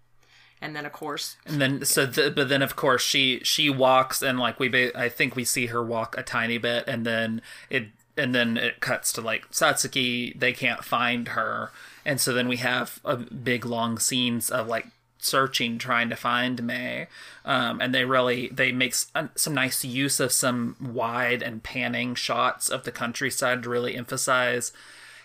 [0.62, 4.22] and then of course And then so the, but then of course she she walks
[4.22, 7.42] and like we ba- I think we see her walk a tiny bit and then
[7.70, 11.72] it and then it cuts to like Satsuki they can't find her.
[12.06, 14.88] And so then we have a big long scenes of like
[15.20, 17.08] searching trying to find May.
[17.46, 22.70] Um, and they really they make some nice use of some wide and panning shots
[22.70, 24.72] of the countryside to really emphasize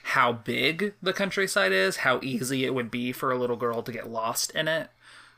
[0.05, 3.92] how big the countryside is how easy it would be for a little girl to
[3.92, 4.90] get lost in it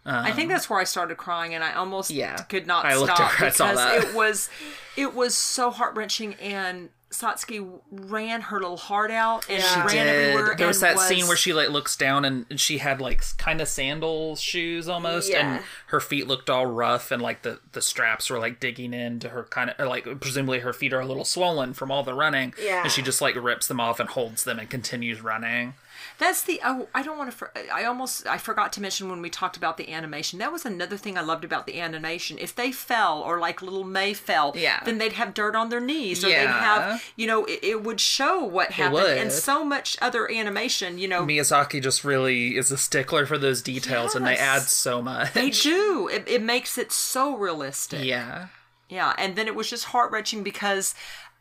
[0.06, 2.36] I think that's where I started crying, and I almost Um, Yeah.
[2.36, 4.50] could not I stop saw because it was
[4.96, 6.34] it was so heart wrenching.
[6.34, 10.54] And Satsuki ran her little heart out and She ran everywhere.
[10.58, 13.60] There was that scene where she like looks down and, and she had like kind
[13.60, 15.54] of sandal shoes almost, Yeah.
[15.54, 19.28] and her feet looked all rough and like the the straps were like digging into
[19.28, 22.52] her kind of like presumably her feet are a little swollen from all the running.
[22.60, 22.82] Yeah.
[22.82, 25.74] and she just like rips them off and holds them and continues running.
[26.18, 27.36] That's the oh, I don't want to.
[27.36, 30.38] For, I almost I forgot to mention when we talked about the animation.
[30.38, 32.38] That was another thing I loved about the animation.
[32.38, 34.80] If they fell or like little May fell, Yeah.
[34.84, 38.00] then they'd have dirt on their knees or they'd have you know it, it would
[38.00, 40.98] show what happened and so much other animation.
[40.98, 45.02] You know Miyazaki just really is a stickler for those details, and they add so
[45.02, 45.32] much.
[45.32, 46.08] they do.
[46.12, 48.04] It, it makes it so realistic.
[48.04, 48.46] Yeah.
[48.90, 50.94] Yeah, and then it was just heart wrenching because,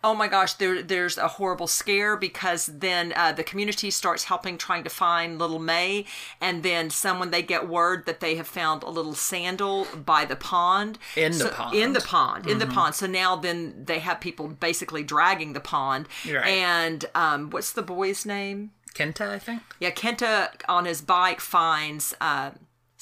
[0.04, 4.58] oh my gosh, there there's a horrible scare because then uh, the community starts helping
[4.58, 6.06] trying to find little May,
[6.42, 10.36] and then someone they get word that they have found a little sandal by the
[10.36, 11.00] pond.
[11.16, 11.74] In the pond.
[11.74, 11.84] Mm-hmm.
[11.84, 12.48] In the pond.
[12.48, 12.96] In the pond.
[12.96, 16.08] So now then they have people basically dragging the pond.
[16.26, 16.46] Right.
[16.46, 18.72] And um, what's the boy's name?
[18.94, 19.62] Kenta, I think.
[19.80, 22.14] Yeah, Kenta on his bike finds.
[22.22, 22.52] Uh,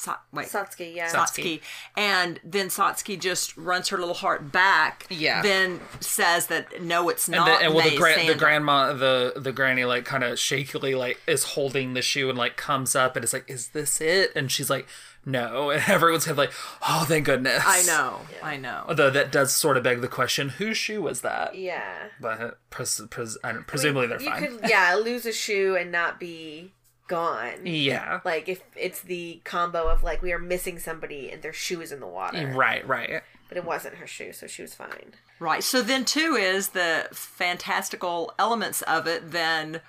[0.02, 1.12] Sa- wait, Satsuki, yeah.
[1.12, 1.62] Satsuki.
[1.96, 5.06] And then Satsuki just runs her little heart back.
[5.12, 5.44] Yeah.
[5.44, 7.46] Then says that no, it's And, not.
[7.46, 11.20] the, and well, the, gra- the grandma, the the granny, like kind of shakily, like
[11.28, 14.52] is holding the shoe and like comes up and is like, "Is this it?" And
[14.52, 14.88] she's like,
[15.24, 16.54] "No." And everyone's kind of like,
[16.90, 18.22] "Oh, thank goodness." I know.
[18.42, 18.86] I know.
[18.88, 21.54] Although that does sort of beg the question: Whose shoe was that?
[21.54, 22.08] Yeah.
[22.20, 24.58] But pres- pres- I don't, presumably they're you fine.
[24.58, 26.74] could, yeah, lose a shoe and not be
[27.12, 27.66] gone.
[27.66, 28.22] Yeah.
[28.26, 31.92] Like if it's the combo of like we are missing somebody and their shoe is
[31.92, 32.88] in the water, Right.
[32.88, 33.22] Right.
[33.50, 35.14] but it wasn't her shoe, so she was fine.
[35.40, 35.64] Right.
[35.64, 39.32] So then, too, is the fantastical elements of it.
[39.32, 39.82] Then,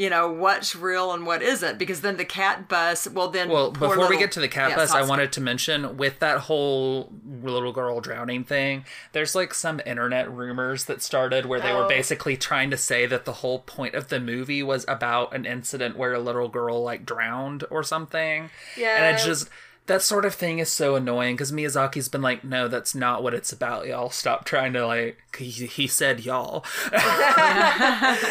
[0.00, 3.06] you know, what's real and what isn't, because then the cat bus.
[3.06, 3.50] Well, then.
[3.50, 6.38] Well, before we get to the cat Yeah, bus, I wanted to mention with that
[6.38, 11.84] whole little girl drowning thing, there's like some internet rumors that started where they were
[11.84, 11.88] Oh.
[11.88, 15.98] basically trying to say that the whole point of the movie was about an incident
[15.98, 18.48] where a little girl like drowned or something.
[18.78, 19.04] Yeah.
[19.04, 19.50] And it's just
[19.84, 23.34] that sort of thing is so annoying because Miyazaki's been like, no, that's not what
[23.34, 24.08] it's about, y'all.
[24.08, 25.18] Stop trying to like.
[25.36, 26.64] He, he said y'all.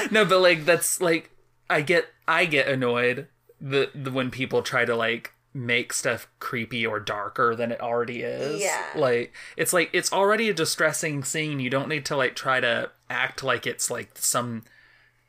[0.09, 1.29] no, but like that's like
[1.69, 3.27] I get I get annoyed
[3.61, 8.21] the, the when people try to like make stuff creepy or darker than it already
[8.21, 8.61] is.
[8.61, 8.85] Yeah.
[8.95, 11.59] Like it's like it's already a distressing scene.
[11.59, 14.63] You don't need to like try to act like it's like some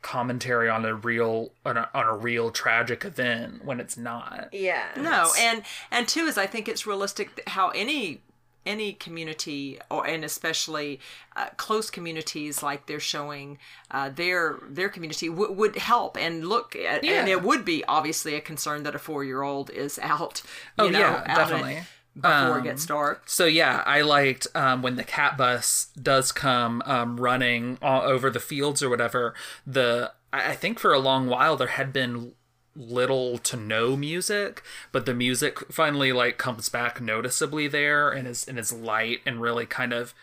[0.01, 4.49] commentary on a real on a, on a real tragic event when it's not.
[4.51, 4.85] Yeah.
[4.97, 8.21] No, and and two is I think it's realistic that how any
[8.65, 10.99] any community or and especially
[11.35, 13.57] uh, close communities like they're showing
[13.89, 18.35] uh, their their community w- would help and look at, and it would be obviously
[18.35, 20.41] a concern that a four year old is out.
[20.77, 21.81] You Oh, know, yeah, out definitely.
[22.15, 23.23] before it Um, gets dark.
[23.25, 28.29] So yeah, I liked um, when the cat bus does come um, running all over
[28.29, 29.33] the fields or whatever.
[29.65, 32.33] The I think for a long while there had been
[32.75, 38.47] little to no music, but the music finally like comes back noticeably there and is
[38.47, 40.13] and is light and really kind of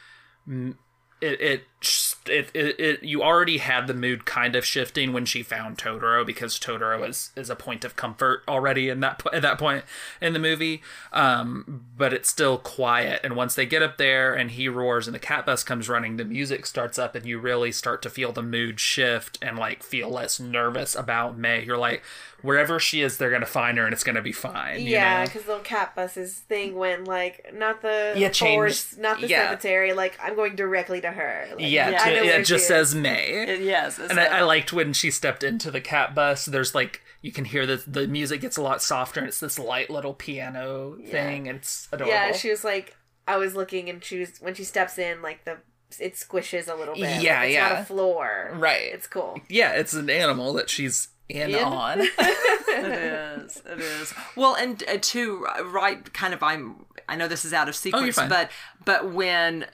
[1.20, 5.42] it it it, it, it you already had the mood kind of shifting when she
[5.42, 9.58] found Totoro because Totoro is is a point of comfort already in that at that
[9.58, 9.84] point
[10.20, 14.50] in the movie um but it's still quiet and once they get up there and
[14.52, 17.70] he roars and the cat bus comes running the music starts up and you really
[17.70, 22.02] start to feel the mood shift and like feel less nervous about May you're like
[22.42, 25.24] wherever she is they're gonna find her and it's gonna be fine you Yeah, know?
[25.24, 29.44] because little cat bus's thing went like not the Yeah, forest, not the yeah.
[29.48, 29.92] cemetery.
[29.92, 31.48] Like I'm going directly to her.
[31.56, 34.72] Like, yeah, I to- yeah, it just says May It- yes, it's and I, liked
[34.72, 36.44] when she stepped into the cat bus.
[36.44, 39.58] There's like you can hear that the music gets a lot softer, and it's this
[39.58, 41.48] light little piano thing.
[41.48, 42.12] And it's adorable.
[42.14, 45.44] Yeah, she was like, I was looking, and she was when she steps in, like
[45.44, 45.58] the
[45.98, 47.02] it squishes a little bit.
[47.04, 47.80] Like, Yeah, it's not yeah.
[47.80, 48.50] a floor.
[48.54, 48.92] Right.
[48.92, 49.40] It's cool.
[49.48, 51.64] yeah, it's an animal that she's in, In?
[51.64, 52.00] on.
[52.72, 53.62] it is.
[53.66, 54.14] It is.
[54.36, 56.12] Well, and uh, too, right?
[56.12, 56.42] Kind of.
[56.42, 56.84] I'm.
[57.08, 58.28] I know this is out of sequence, fine.
[58.28, 58.50] but
[58.84, 59.66] but when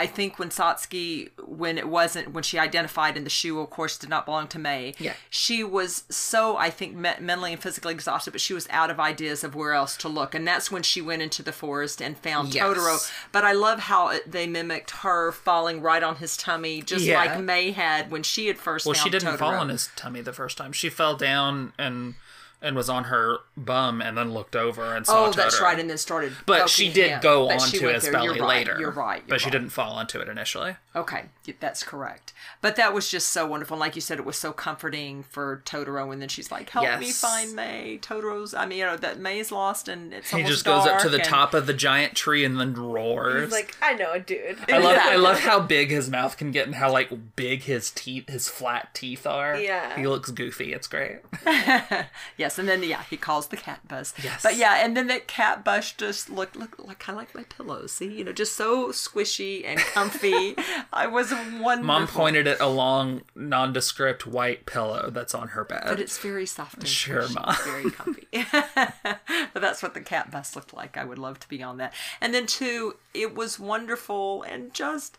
[0.00, 3.98] I think when Satsuki, when it wasn't, when she identified and the shoe, of course,
[3.98, 4.94] did not belong to May.
[4.98, 5.12] Yeah.
[5.28, 8.98] She was so, I think, me- mentally and physically exhausted, but she was out of
[8.98, 12.16] ideas of where else to look, and that's when she went into the forest and
[12.16, 12.64] found Yes.
[12.64, 13.12] Totoro.
[13.32, 17.16] But I love how it, they mimicked her falling right on his tummy, just Yeah.
[17.22, 18.86] like May had when she had first.
[18.86, 19.38] well, found she didn't Totoro.
[19.38, 20.72] fall on his tummy the first time.
[20.72, 22.14] She fell down and
[22.62, 25.26] and was on her bum, and then looked over and saw.
[25.26, 26.32] Oh, that's right, and then started.
[26.46, 27.20] But she did him.
[27.20, 28.12] go onto his there.
[28.12, 28.66] belly You're right.
[28.66, 28.76] later.
[28.78, 29.22] You're right.
[29.22, 29.52] but you're she right.
[29.52, 30.76] didn't fall onto it initially.
[30.94, 31.26] Okay,
[31.60, 32.32] that's correct.
[32.60, 33.76] But that was just so wonderful.
[33.76, 36.12] And like you said, it was so comforting for Totoro.
[36.12, 37.98] And then she's like, "Help me find May.
[38.02, 38.52] Totoro's.
[38.54, 41.08] I mean, you know that May's lost, and it's He almost just goes up to
[41.08, 43.44] the and- top of the giant tree and then roars.
[43.44, 44.58] He's like, I know a dude.
[44.70, 47.90] I love I love how big his mouth can get and how like big his
[47.90, 49.56] teeth his flat teeth are.
[49.58, 49.96] Yeah.
[49.96, 50.72] He looks goofy.
[50.72, 51.20] It's great.
[52.36, 54.12] Yes, Yes, and then yeah, he calls the cat bus.
[54.24, 54.42] Yes.
[54.42, 57.44] but yeah, and then that cat bus just looked look like kind of like my
[57.44, 57.86] pillow.
[57.86, 60.56] See, you know, just so squishy and comfy.
[60.92, 61.84] I was wonderful.
[61.84, 65.84] Mom pointed at a long, nondescript white pillow that's on her bed.
[65.86, 67.54] But it's very soft and Sure, squishy, Ma.
[67.64, 68.26] very comfy.
[69.52, 70.96] but that's what the cat bus looked like.
[70.96, 71.94] I would love to be on that.
[72.20, 75.16] And then two, it was wonderful and just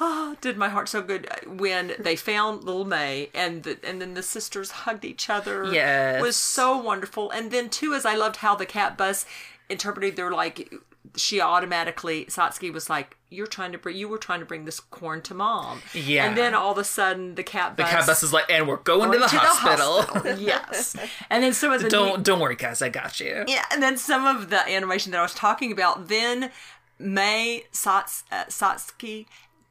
[0.00, 4.14] ah, did my heart so good when they found little May and the, and then
[4.14, 5.72] the sisters hugged each other.
[5.72, 6.18] Yes.
[6.18, 7.30] It was so wonderful.
[7.30, 9.26] And then too, as I loved how the cat bus
[9.68, 10.72] interpreted their like
[11.16, 14.80] she automatically Satsuki was like, "You're trying to bring, you were trying to bring this
[14.80, 16.26] corn to mom." Yeah.
[16.26, 18.68] And then all of a sudden, the cat bus, the cat bus is like, and
[18.68, 20.36] we're going, to, going the, hospital.
[20.38, 20.96] yes.
[21.30, 22.82] And then some of the don't don't worry, guys.
[22.82, 23.44] I got you.
[23.46, 26.08] yeah, and then some of the animation that I was talking about.
[26.08, 26.50] Then
[26.98, 29.26] May Sats, uh, Satsuki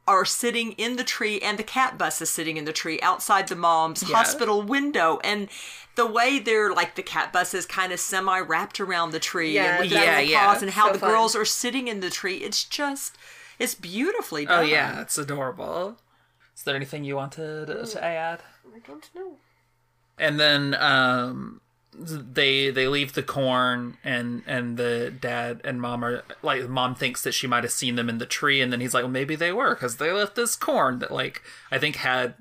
[0.08, 3.46] are sitting in the tree, and the cat bus is sitting in the tree outside
[3.48, 4.16] the mom's Yeah.
[4.16, 5.48] hospital window, and.
[5.94, 9.50] The way they're like the cat bus is kind of semi wrapped around the tree
[9.56, 10.46] Yeah, and with Yeah, their yeah.
[10.46, 11.10] paws and how So the fun.
[11.10, 12.36] girls are sitting in the tree.
[12.36, 13.18] It's just
[13.58, 14.60] it's beautifully done.
[14.60, 15.96] Oh yeah, it's adorable.
[16.56, 18.42] Is there anything you wanted to add?
[18.72, 19.38] I don't know.
[20.16, 21.60] And then um
[22.00, 27.22] they they leave the corn and and the dad and mom are like mom thinks
[27.22, 29.34] that she might have seen them in the tree and then he's like well maybe
[29.34, 31.42] they were because they left this corn that like
[31.72, 32.34] I think had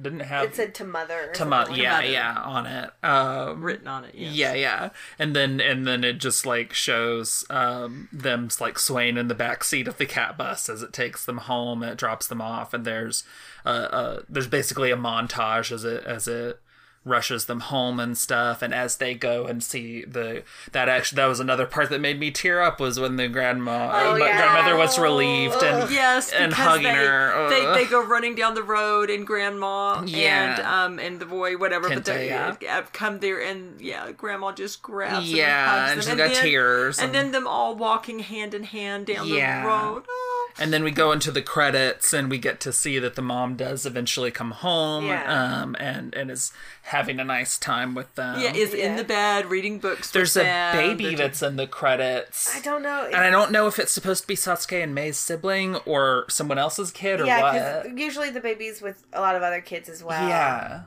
[0.00, 1.30] didn't have It said to mother.
[1.32, 2.06] to something mo- like yeah Mother.
[2.08, 4.14] yeah on it um written on it.
[4.14, 4.34] Yes.
[4.34, 4.88] yeah yeah
[5.18, 9.64] and then and then it just like shows um them like swaying in the back
[9.64, 12.74] seat of the cat bus as it takes them home and it drops them off
[12.74, 13.24] and there's
[13.64, 16.60] uh, uh there's basically a montage as it as it
[17.06, 20.42] rushes them home and stuff and as they go and see the
[20.72, 23.90] that actually that was another part that made me tear up was when the grandma
[23.94, 24.36] Oh, uh, yeah.
[24.36, 27.48] grandmother was relieved and Yes, and hugging they, her.
[27.48, 30.56] They, they go running down the road, and grandma Yeah.
[30.56, 32.56] and um and the boy, whatever, but they yeah.
[32.68, 37.06] uh, come there, and yeah, grandma just grabs Yeah, and and them, got tears and,
[37.06, 40.02] and- then them all walking hand in hand down the road.
[40.08, 40.35] Oh.
[40.58, 43.56] And then we go into the credits and we get to see that the mom
[43.56, 45.60] does eventually come home Yeah.
[45.62, 46.52] um and and is
[46.82, 50.10] having a nice time with them Yeah, is in the bed reading books.
[50.10, 50.76] there's with a them.
[50.76, 53.04] baby They're that's in the credits I don't know.
[53.06, 56.58] and I don't know if it's supposed to be Satsuki and May's sibling or someone
[56.58, 57.82] else's kid or yeah, what.
[57.84, 60.28] because usually the baby's with a lot of other kids as well.
[60.28, 60.82] Yeah.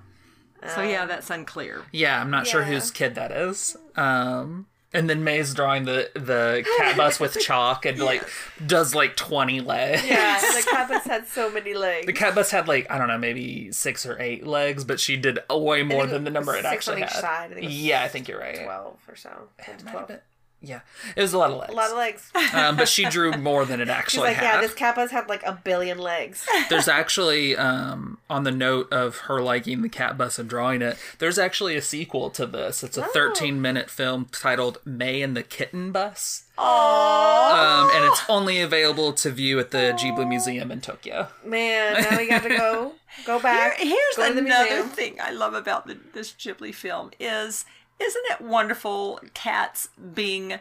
[0.76, 1.84] So yeah, that's unclear.
[1.94, 3.78] Yeah, I'm not sure whose kid that is.
[3.96, 8.24] Um and then May's drawing the the cat bus with chalk and like
[8.66, 10.06] does like 20 legs.
[10.06, 12.06] Yeah, the cat bus had so many legs.
[12.06, 15.16] The cat bus had like I don't know, maybe six or eight legs, but she
[15.18, 17.12] did way more than the number it actually had.
[17.12, 17.54] side.
[17.54, 18.64] I it yeah, I think you're right.
[18.64, 19.50] Twelve or so.
[19.62, 20.20] 10 to Might have been-
[20.62, 20.82] Yeah,
[21.16, 21.72] it was a lot of legs.
[21.72, 22.32] A lot of legs.
[22.54, 24.56] um, but she drew more than it She's actually like, had.
[24.56, 26.46] yeah, this cat bus had like a billion legs.
[26.70, 30.98] There's actually, um, on the note of her liking the cat bus and drawing it,
[31.20, 32.84] there's actually a sequel to this.
[32.84, 36.44] It's a 13 minute film titled May and the Kitten Bus.
[36.58, 41.30] Um, and it's only available to view at the Ghibli Museum in Tokyo.
[41.46, 42.94] Man, now we got to go
[43.26, 43.78] go back.
[43.78, 47.64] Here- here's go another thing I love about the, this Ghibli film is
[48.02, 50.60] isn't it wonderful cats being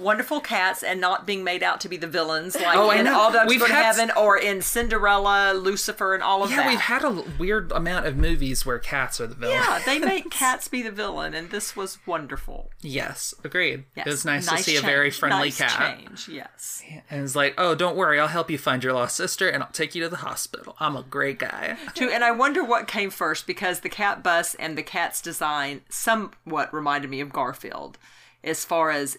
[0.00, 3.06] wonderful cats and not being made out to be the villains like Oh, in.
[3.06, 6.62] All Dogs We've had- Heaven or in Cinderella, Lucifer, and all of Yeah, that.
[6.64, 9.56] Yeah, we've had a weird amount of movies where cats are the villain.
[9.56, 12.70] yeah, they make cats be the villain, and this was wonderful.
[12.80, 13.84] Yes, agreed.
[13.94, 14.06] Yes.
[14.06, 15.98] It was nice, to see a very friendly Nice cat.
[15.98, 16.82] Change, yes.
[17.10, 19.70] And it's like, oh, don't worry, I'll help you find your lost sister and I'll
[19.70, 20.76] take you to the hospital.
[20.80, 21.76] I'm a great guy.
[21.94, 25.82] Too, and I wonder what came first because the cat bus and the cat's design
[25.88, 27.98] somewhat reminded me of Garfield,
[28.42, 29.18] as far as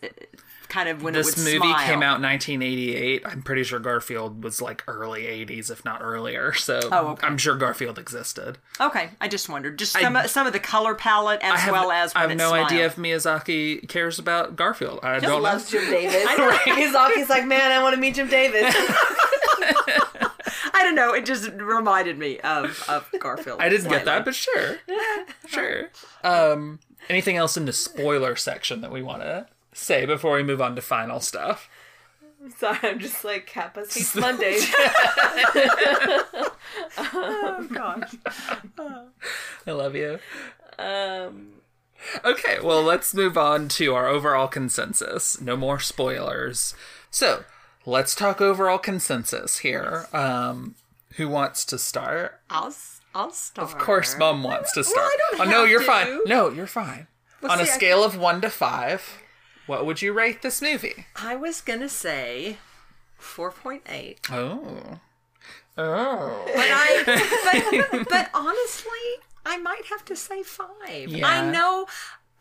[0.71, 1.85] kind of when This it would movie smile.
[1.85, 3.23] came out in 1988.
[3.25, 6.53] I'm pretty sure Garfield was like early 80s, if not earlier.
[6.61, 7.27] So Oh, okay.
[7.27, 8.57] I'm sure Garfield existed.
[8.79, 11.91] Okay, I just wondered just some of, some of the color palette as have, well
[11.91, 12.67] as when I have it no smiled.
[12.67, 14.99] idea if Miyazaki cares about Garfield.
[15.03, 15.79] I don't loves know.
[15.81, 16.25] Jim Davis.
[16.27, 18.73] Miyazaki's like, man, I want to meet Jim Davis.
[20.73, 21.13] I don't know.
[21.13, 23.59] It just reminded me of of Garfield.
[23.61, 24.77] I didn't get that, but sure,
[25.47, 25.89] sure.
[26.23, 30.61] Um, anything else in the spoiler section that we want to say before we move
[30.61, 31.69] on to final stuff?
[32.57, 34.73] Sorry, I'm just like, bus hates Mondays.
[36.97, 38.15] Oh gosh.
[39.67, 40.19] I love you.
[40.79, 41.53] um,
[42.25, 45.39] Okay, well, let's move on to our overall consensus.
[45.39, 46.73] No more spoilers.
[47.11, 47.43] So,
[47.85, 50.07] let's talk overall consensus here.
[50.11, 50.73] Um,
[51.17, 52.39] who wants to start?
[52.49, 52.73] I'll
[53.13, 53.69] I'll start.
[53.69, 55.05] Of course, Mom wants to start.
[55.11, 55.85] I don't oh no, you're to.
[55.85, 56.19] fine.
[56.25, 57.05] No, you're fine.
[57.47, 59.20] On a see, I scale of one to five,
[59.67, 61.05] what would you rate this movie?
[61.15, 62.57] I was gonna say
[63.17, 64.19] four point eight.
[64.31, 64.99] Oh.
[65.77, 66.43] Oh.
[66.45, 68.91] but I but, but honestly,
[69.45, 71.09] I might have to say five.
[71.09, 71.27] Yeah.
[71.27, 71.87] I know.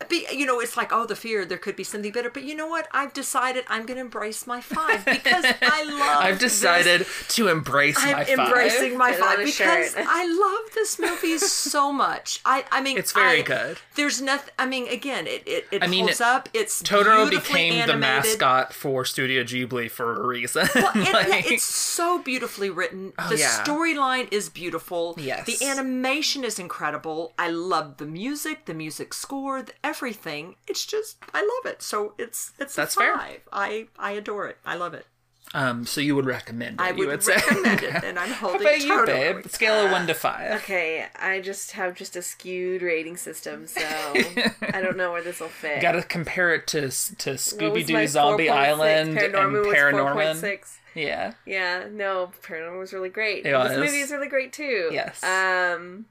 [0.09, 2.29] Be, you know, it's like, oh, the fear, there could be something better.
[2.29, 2.87] But you know what?
[2.91, 6.53] I've decided I'm going to embrace my five because I love I've this.
[6.59, 8.39] decided to embrace I'm my five.
[8.39, 9.95] embracing my Put five because.
[9.97, 12.41] I love this movie so much.
[12.45, 13.77] I, I mean, It's very I- good.
[13.95, 14.53] There's nothing.
[14.57, 16.49] I mean, again, it it, it I mean, holds it- up.
[16.53, 20.67] It's Totoro beautifully became the mascot for Studio Ghibli for a reason.
[20.75, 23.13] Well, and, Like- yeah, it's so beautifully written.
[23.19, 23.63] Oh, the Oh, yeah.
[23.63, 25.15] storyline is beautiful.
[25.17, 25.45] Yes.
[25.45, 27.33] The animation is incredible.
[27.37, 30.55] I love the music, the music score, the, everything.
[30.67, 31.81] It's just I love it.
[31.81, 33.15] So it's it's That's a fair.
[33.17, 33.41] five.
[33.51, 34.57] I I adore it.
[34.65, 35.05] I love it.
[35.53, 36.83] um, so you would recommend it?
[36.83, 37.35] I you would, would say.
[37.35, 39.05] recommend it, and I'm How holding about you, Totoro.
[39.43, 39.47] babe?
[39.51, 40.61] Scale of one to five.
[40.61, 45.39] Okay, I just have just a skewed rating system, so I don't know where this
[45.41, 45.81] will fit.
[45.81, 48.51] Got to compare it to to Scooby Doo, Zombie 4.6?
[48.51, 50.35] Island Paranorman and was Paranorman.
[50.41, 50.77] 4.6.
[50.95, 51.33] Yeah.
[51.45, 53.45] Yeah, no, Paranorman was really great.
[53.45, 54.89] It This movie is really great too.
[54.93, 55.21] Yes.
[55.23, 56.05] Um,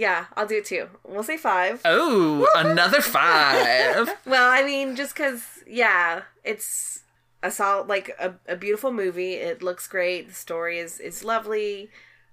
[0.00, 0.88] yeah, I'll do it too.
[1.06, 1.82] We'll say five.
[1.84, 4.08] Oh, another five.
[4.26, 7.02] Well, I mean, just because, yeah, it's
[7.42, 9.34] a solid, like a, a beautiful movie.
[9.34, 10.28] It looks great.
[10.28, 11.90] The story is is lovely.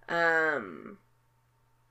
[0.08, 0.98] Um,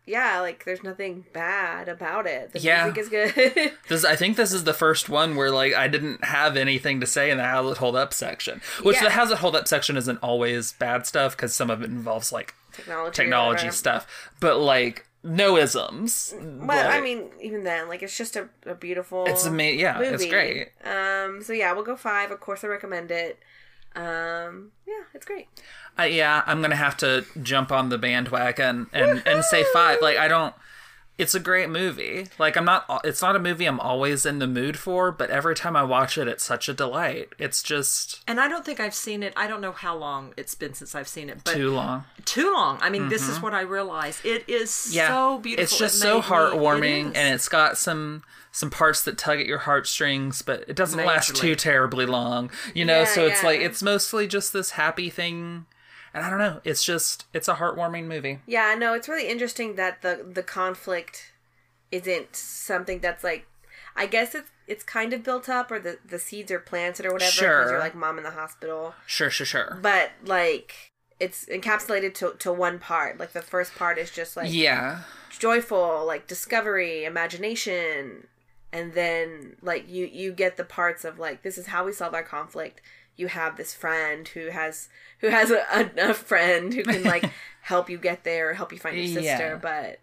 [0.07, 2.53] yeah, like there's nothing bad about it.
[2.53, 2.85] The Yeah.
[2.85, 3.72] music is good.
[3.89, 7.07] This, I think this is the first one where like I didn't have anything to
[7.07, 8.61] say in the how it hold up section.
[8.83, 9.05] Which Yeah.
[9.05, 12.33] the how's it hold up section isn't always bad stuff because some of it involves
[12.33, 13.14] like Technology.
[13.16, 16.35] technology stuff, but like no isms.
[16.41, 19.24] But I mean, even then, like it's just a, a beautiful.
[19.27, 19.81] it's amazing.
[19.81, 20.68] Yeah, it's great.
[20.85, 21.43] Um.
[21.43, 22.31] So yeah, we'll go five.
[22.31, 23.39] Of course, I recommend it.
[23.95, 24.72] Um.
[24.87, 25.49] Yeah, it's great.
[25.99, 29.99] Uh, yeah, I'm gonna have to jump on the bandwagon and and say five.
[30.01, 30.55] Like I don't.
[31.18, 32.26] It's a great movie.
[32.38, 32.84] Like I'm not.
[33.04, 36.18] It's not a movie I'm always in the mood for, but every time I watch
[36.18, 37.30] it, it's such a delight.
[37.38, 39.32] It's just And I don't think I've seen it.
[39.34, 42.04] I don't know how long it's been since I've seen it, but too long.
[42.26, 42.78] too long.
[42.82, 44.24] I mean, this is what I realized.
[44.26, 44.94] It is Mm-hmm.
[44.96, 45.62] Yeah, so beautiful.
[45.62, 49.46] It's just It so heartwarming, it and it's got some some parts that tug at
[49.46, 52.50] your heartstrings, but it doesn't last too terribly long.
[52.74, 53.48] You know, Yeah, so it's yeah.
[53.48, 55.66] like it's mostly just this happy thing.
[56.16, 56.60] And I don't know.
[56.64, 58.38] It's just it's a heartwarming movie.
[58.46, 61.32] Yeah, no, it's really interesting that the the conflict
[61.92, 63.46] isn't something that's like.
[63.98, 67.12] I guess it's it's kind of built up, or the the seeds are planted, or
[67.12, 67.70] whatever Sure.
[67.70, 69.78] you're like mom in the hospital, Sure, sure, sure.
[69.80, 73.18] but like it's encapsulated to to one part.
[73.18, 75.00] Like the first part is just like yeah.
[75.38, 78.26] joyful like discovery imagination
[78.72, 82.14] and then like you you get the parts of like this is how we solve
[82.14, 82.80] our conflict
[83.16, 84.88] you have this friend who has
[85.20, 87.30] who has a, a, a friend who can like
[87.62, 89.54] help you get there help you find your sister Yeah.
[89.56, 90.00] but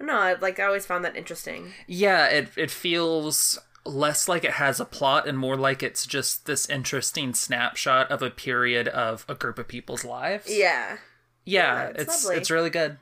[0.00, 4.52] I don't like i always found that interesting Yeah, it it feels less like it
[4.52, 9.24] has a plot and more like it's just this interesting snapshot of a period of
[9.28, 10.46] a group of people's lives.
[10.48, 10.98] yeah
[11.44, 12.98] Yeah, it's it's it's really good.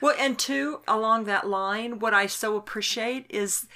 [0.00, 3.66] Well, and two, along that line, what I so appreciate is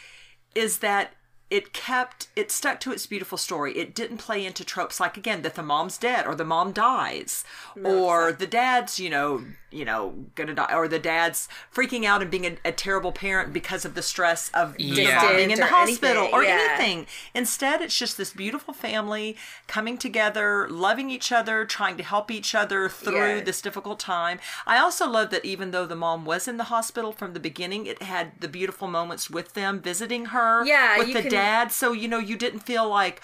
[0.55, 1.13] is that
[1.51, 3.77] it kept it stuck to its beautiful story.
[3.77, 7.45] It didn't play into tropes like again that the mom's dead or the mom dies
[7.83, 12.31] or the dad's you know you know gonna die or the dad's freaking out and
[12.31, 15.37] being a, a terrible parent because of the stress of Yeah.
[15.37, 16.69] being in the hospital anything, or yeah.
[16.79, 17.07] anything.
[17.35, 22.55] Instead, it's just this beautiful family coming together, loving each other, trying to help each
[22.55, 23.41] other through Yeah.
[23.45, 24.39] this difficult time.
[24.67, 27.87] I also love that even though the mom was in the hospital from the beginning,
[27.87, 30.65] it had the beautiful moments with them visiting her.
[30.65, 31.73] Yeah, with the can- dad.
[31.73, 33.21] So you know you didn't feel like.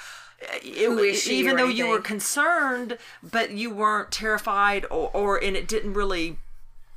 [0.62, 5.42] It, Who is she even though you were concerned, but you weren't terrified, or, or
[5.42, 6.38] and it didn't really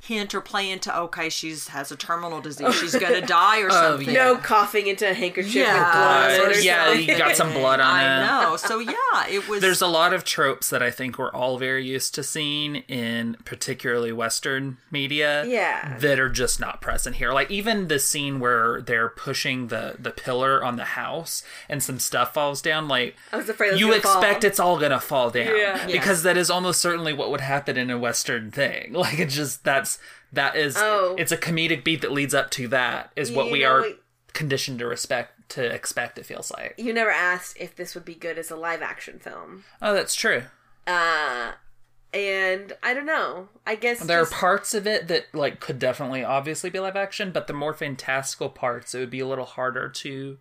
[0.00, 4.12] hint or play into okay, she's has a terminal disease, she's gonna die or something.
[4.14, 5.74] no coughing into a handkerchief Yeah.
[5.84, 7.08] with blood Uh, or yeah, something.
[7.08, 8.26] you got some blood on I it.
[8.26, 8.56] know.
[8.56, 9.60] So yeah, it was.
[9.60, 13.36] There's a lot of tropes that I think we're all very used to seeing in
[13.44, 15.44] particularly Western media.
[15.46, 15.98] Yeah.
[15.98, 17.32] That are just not present here.
[17.32, 21.98] Like even the scene where they're pushing the the pillar on the house and some
[21.98, 22.86] stuff falls down.
[22.88, 24.48] Like I was afraid you expect fall.
[24.48, 25.86] it's all gonna fall down Yeah.
[25.86, 28.92] because that is almost certainly what would happen in a Western thing.
[29.08, 29.87] Like it's just that's
[30.32, 31.14] that is Oh.
[31.18, 33.86] it's a comedic beat that leads up to that is what You we know, are
[34.34, 36.18] conditioned to respect to expect.
[36.18, 36.74] It feels like.
[36.76, 40.14] you never asked if this would be good as a live action film Oh, that's
[40.14, 40.42] true.
[40.86, 41.52] uh
[42.14, 45.78] and i don't know i guess There just- are parts of it that like could
[45.78, 49.44] definitely obviously be live action, but the more fantastical parts it would be a little
[49.44, 50.38] harder to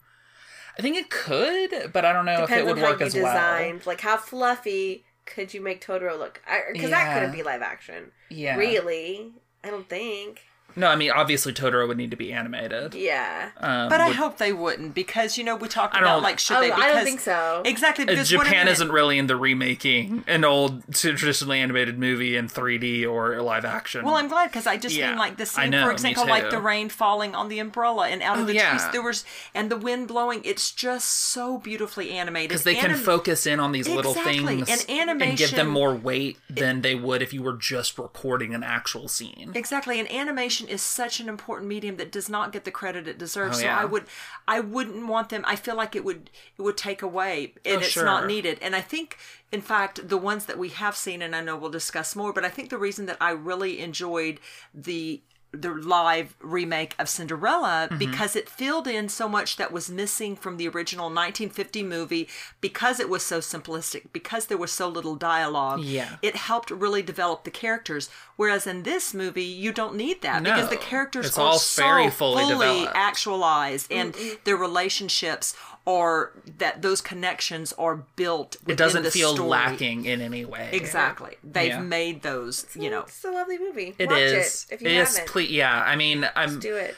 [0.79, 4.01] I think it could, but I don't know if it would work as designed like
[4.01, 8.11] how fluffy could you make totoro look because that couldn't be live action.
[8.30, 8.55] Yeah.
[8.55, 10.46] really i don't think
[10.78, 12.93] No, I mean obviously Totoro would need to be animated.
[12.93, 13.49] Yeah.
[13.57, 16.39] Um, But I would- hope they wouldn't because you know we talked I about like
[16.39, 16.71] should Oh, they?
[16.71, 17.63] I don't think so.
[17.65, 21.97] Exactly uh, because what are Japan they- isn't really into remaking an old traditionally animated
[21.99, 24.05] movie in 3D or live action.
[24.05, 26.49] Well, I'm glad because I just Yeah, mean like the scene, know, for example, like
[26.51, 28.69] the rain falling on the umbrella and out Oh, of the yeah.
[28.69, 28.84] trees.
[28.91, 29.25] There was
[29.55, 30.41] and the wind blowing.
[30.43, 35.38] It's just so beautifully animated because they can focus in on these little things and
[35.38, 39.51] give them more weight than they would if you were just recording an actual scene.
[39.55, 43.18] Exactly, and animation is such an important medium that does not get the credit it
[43.18, 43.59] deserves.
[43.59, 43.68] Oh, So.
[43.68, 44.05] I would,
[44.47, 45.43] I wouldn't want them.
[45.47, 48.05] I feel like it would, it would take away, and Oh, it's sure.
[48.05, 48.59] not needed.
[48.61, 49.18] And I think,
[49.51, 52.45] in fact, the ones that we have seen, and I know we'll discuss more, but
[52.45, 54.39] I think the reason that I really enjoyed
[54.74, 57.97] the the live remake of Cinderella Mm-hmm.
[57.99, 62.27] because it filled in so much that was missing from the original 1950 movie
[62.61, 66.17] because it was so simplistic because there was so little dialogue Yeah.
[66.21, 68.09] it helped really develop the characters.
[68.35, 70.53] Whereas in this movie, you don't need that No.
[70.53, 75.55] because the characters are all so very fully actualized, and their relationships
[75.88, 78.57] are that those connections are built.
[78.67, 79.49] It doesn't the feel story.
[79.49, 80.69] lacking in any way.
[80.73, 81.79] Exactly, they've Yeah.
[81.79, 82.67] made those.
[82.75, 83.95] You know, It's a lovely movie.
[83.97, 84.67] It Watch is.
[84.69, 85.31] it if you it is haven't.
[85.31, 86.95] ple- yeah, I mean, I'm Do it.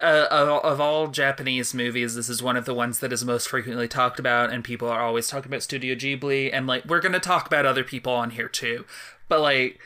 [0.00, 3.48] uh, of, of all Japanese movies, this is one of the ones that is most
[3.48, 7.20] frequently talked about, and people are always talking about Studio Ghibli, and like we're gonna
[7.20, 8.84] talk about other people on here too,
[9.28, 9.78] but like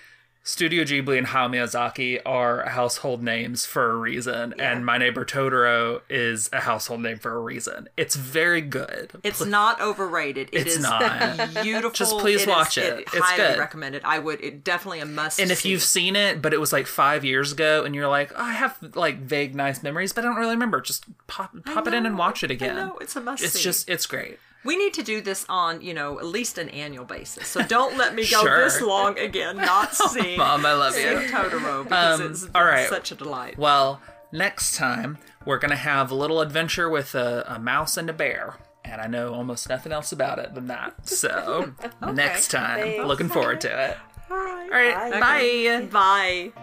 [0.48, 6.00] Studio Ghibli and Hayao Miyazaki are household names for a reason, and My Neighbor Totoro
[6.08, 7.90] is a household name for a reason.
[7.98, 9.10] It's very good.
[9.22, 10.48] it's not overrated.
[10.54, 11.52] It It's is not.
[11.62, 11.90] beautiful.
[11.90, 13.00] Just please is- watch it.
[13.00, 13.58] It's highly good.
[13.58, 14.00] recommended.
[14.06, 14.40] I would.
[14.42, 15.38] It definitely a must.
[15.38, 15.68] And if see.
[15.68, 18.54] you've seen it, but it was like five years ago, and you're like, oh, I
[18.54, 20.80] have like vague nice memories, but I don't really remember.
[20.80, 22.74] Just pop pop it in and watch it again.
[22.74, 23.62] know, it's a must It's see.
[23.62, 24.38] just it's great.
[24.64, 27.46] We need to do this on, you know, at least an annual basis.
[27.48, 28.64] So don't let me go Sure.
[28.64, 31.28] this long again not seeing Mom, I love seeing you.
[31.28, 32.88] Totoro because Um, it's all right.
[32.88, 33.56] such a delight.
[33.58, 34.00] Well,
[34.32, 38.56] next time we're gonna have a little adventure with a, a mouse and a bear.
[38.84, 41.06] And I know almost nothing else about it than that.
[41.08, 41.72] So
[42.12, 43.04] next time, Thanks.
[43.06, 43.96] looking forward to it.
[44.30, 44.62] All right.
[44.64, 45.86] All right, Bye.
[45.90, 46.52] bye.
[46.52, 46.62] Bye.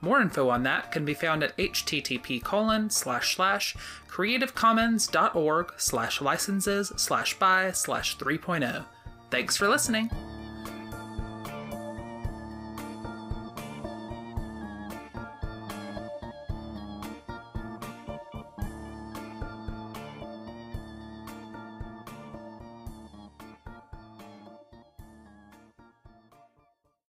[0.00, 3.76] More info on that can be found at http colon slash slash
[4.08, 8.84] creativecommons.org slash licenses slash by slash 3.0.
[9.30, 10.10] Thanks for listening.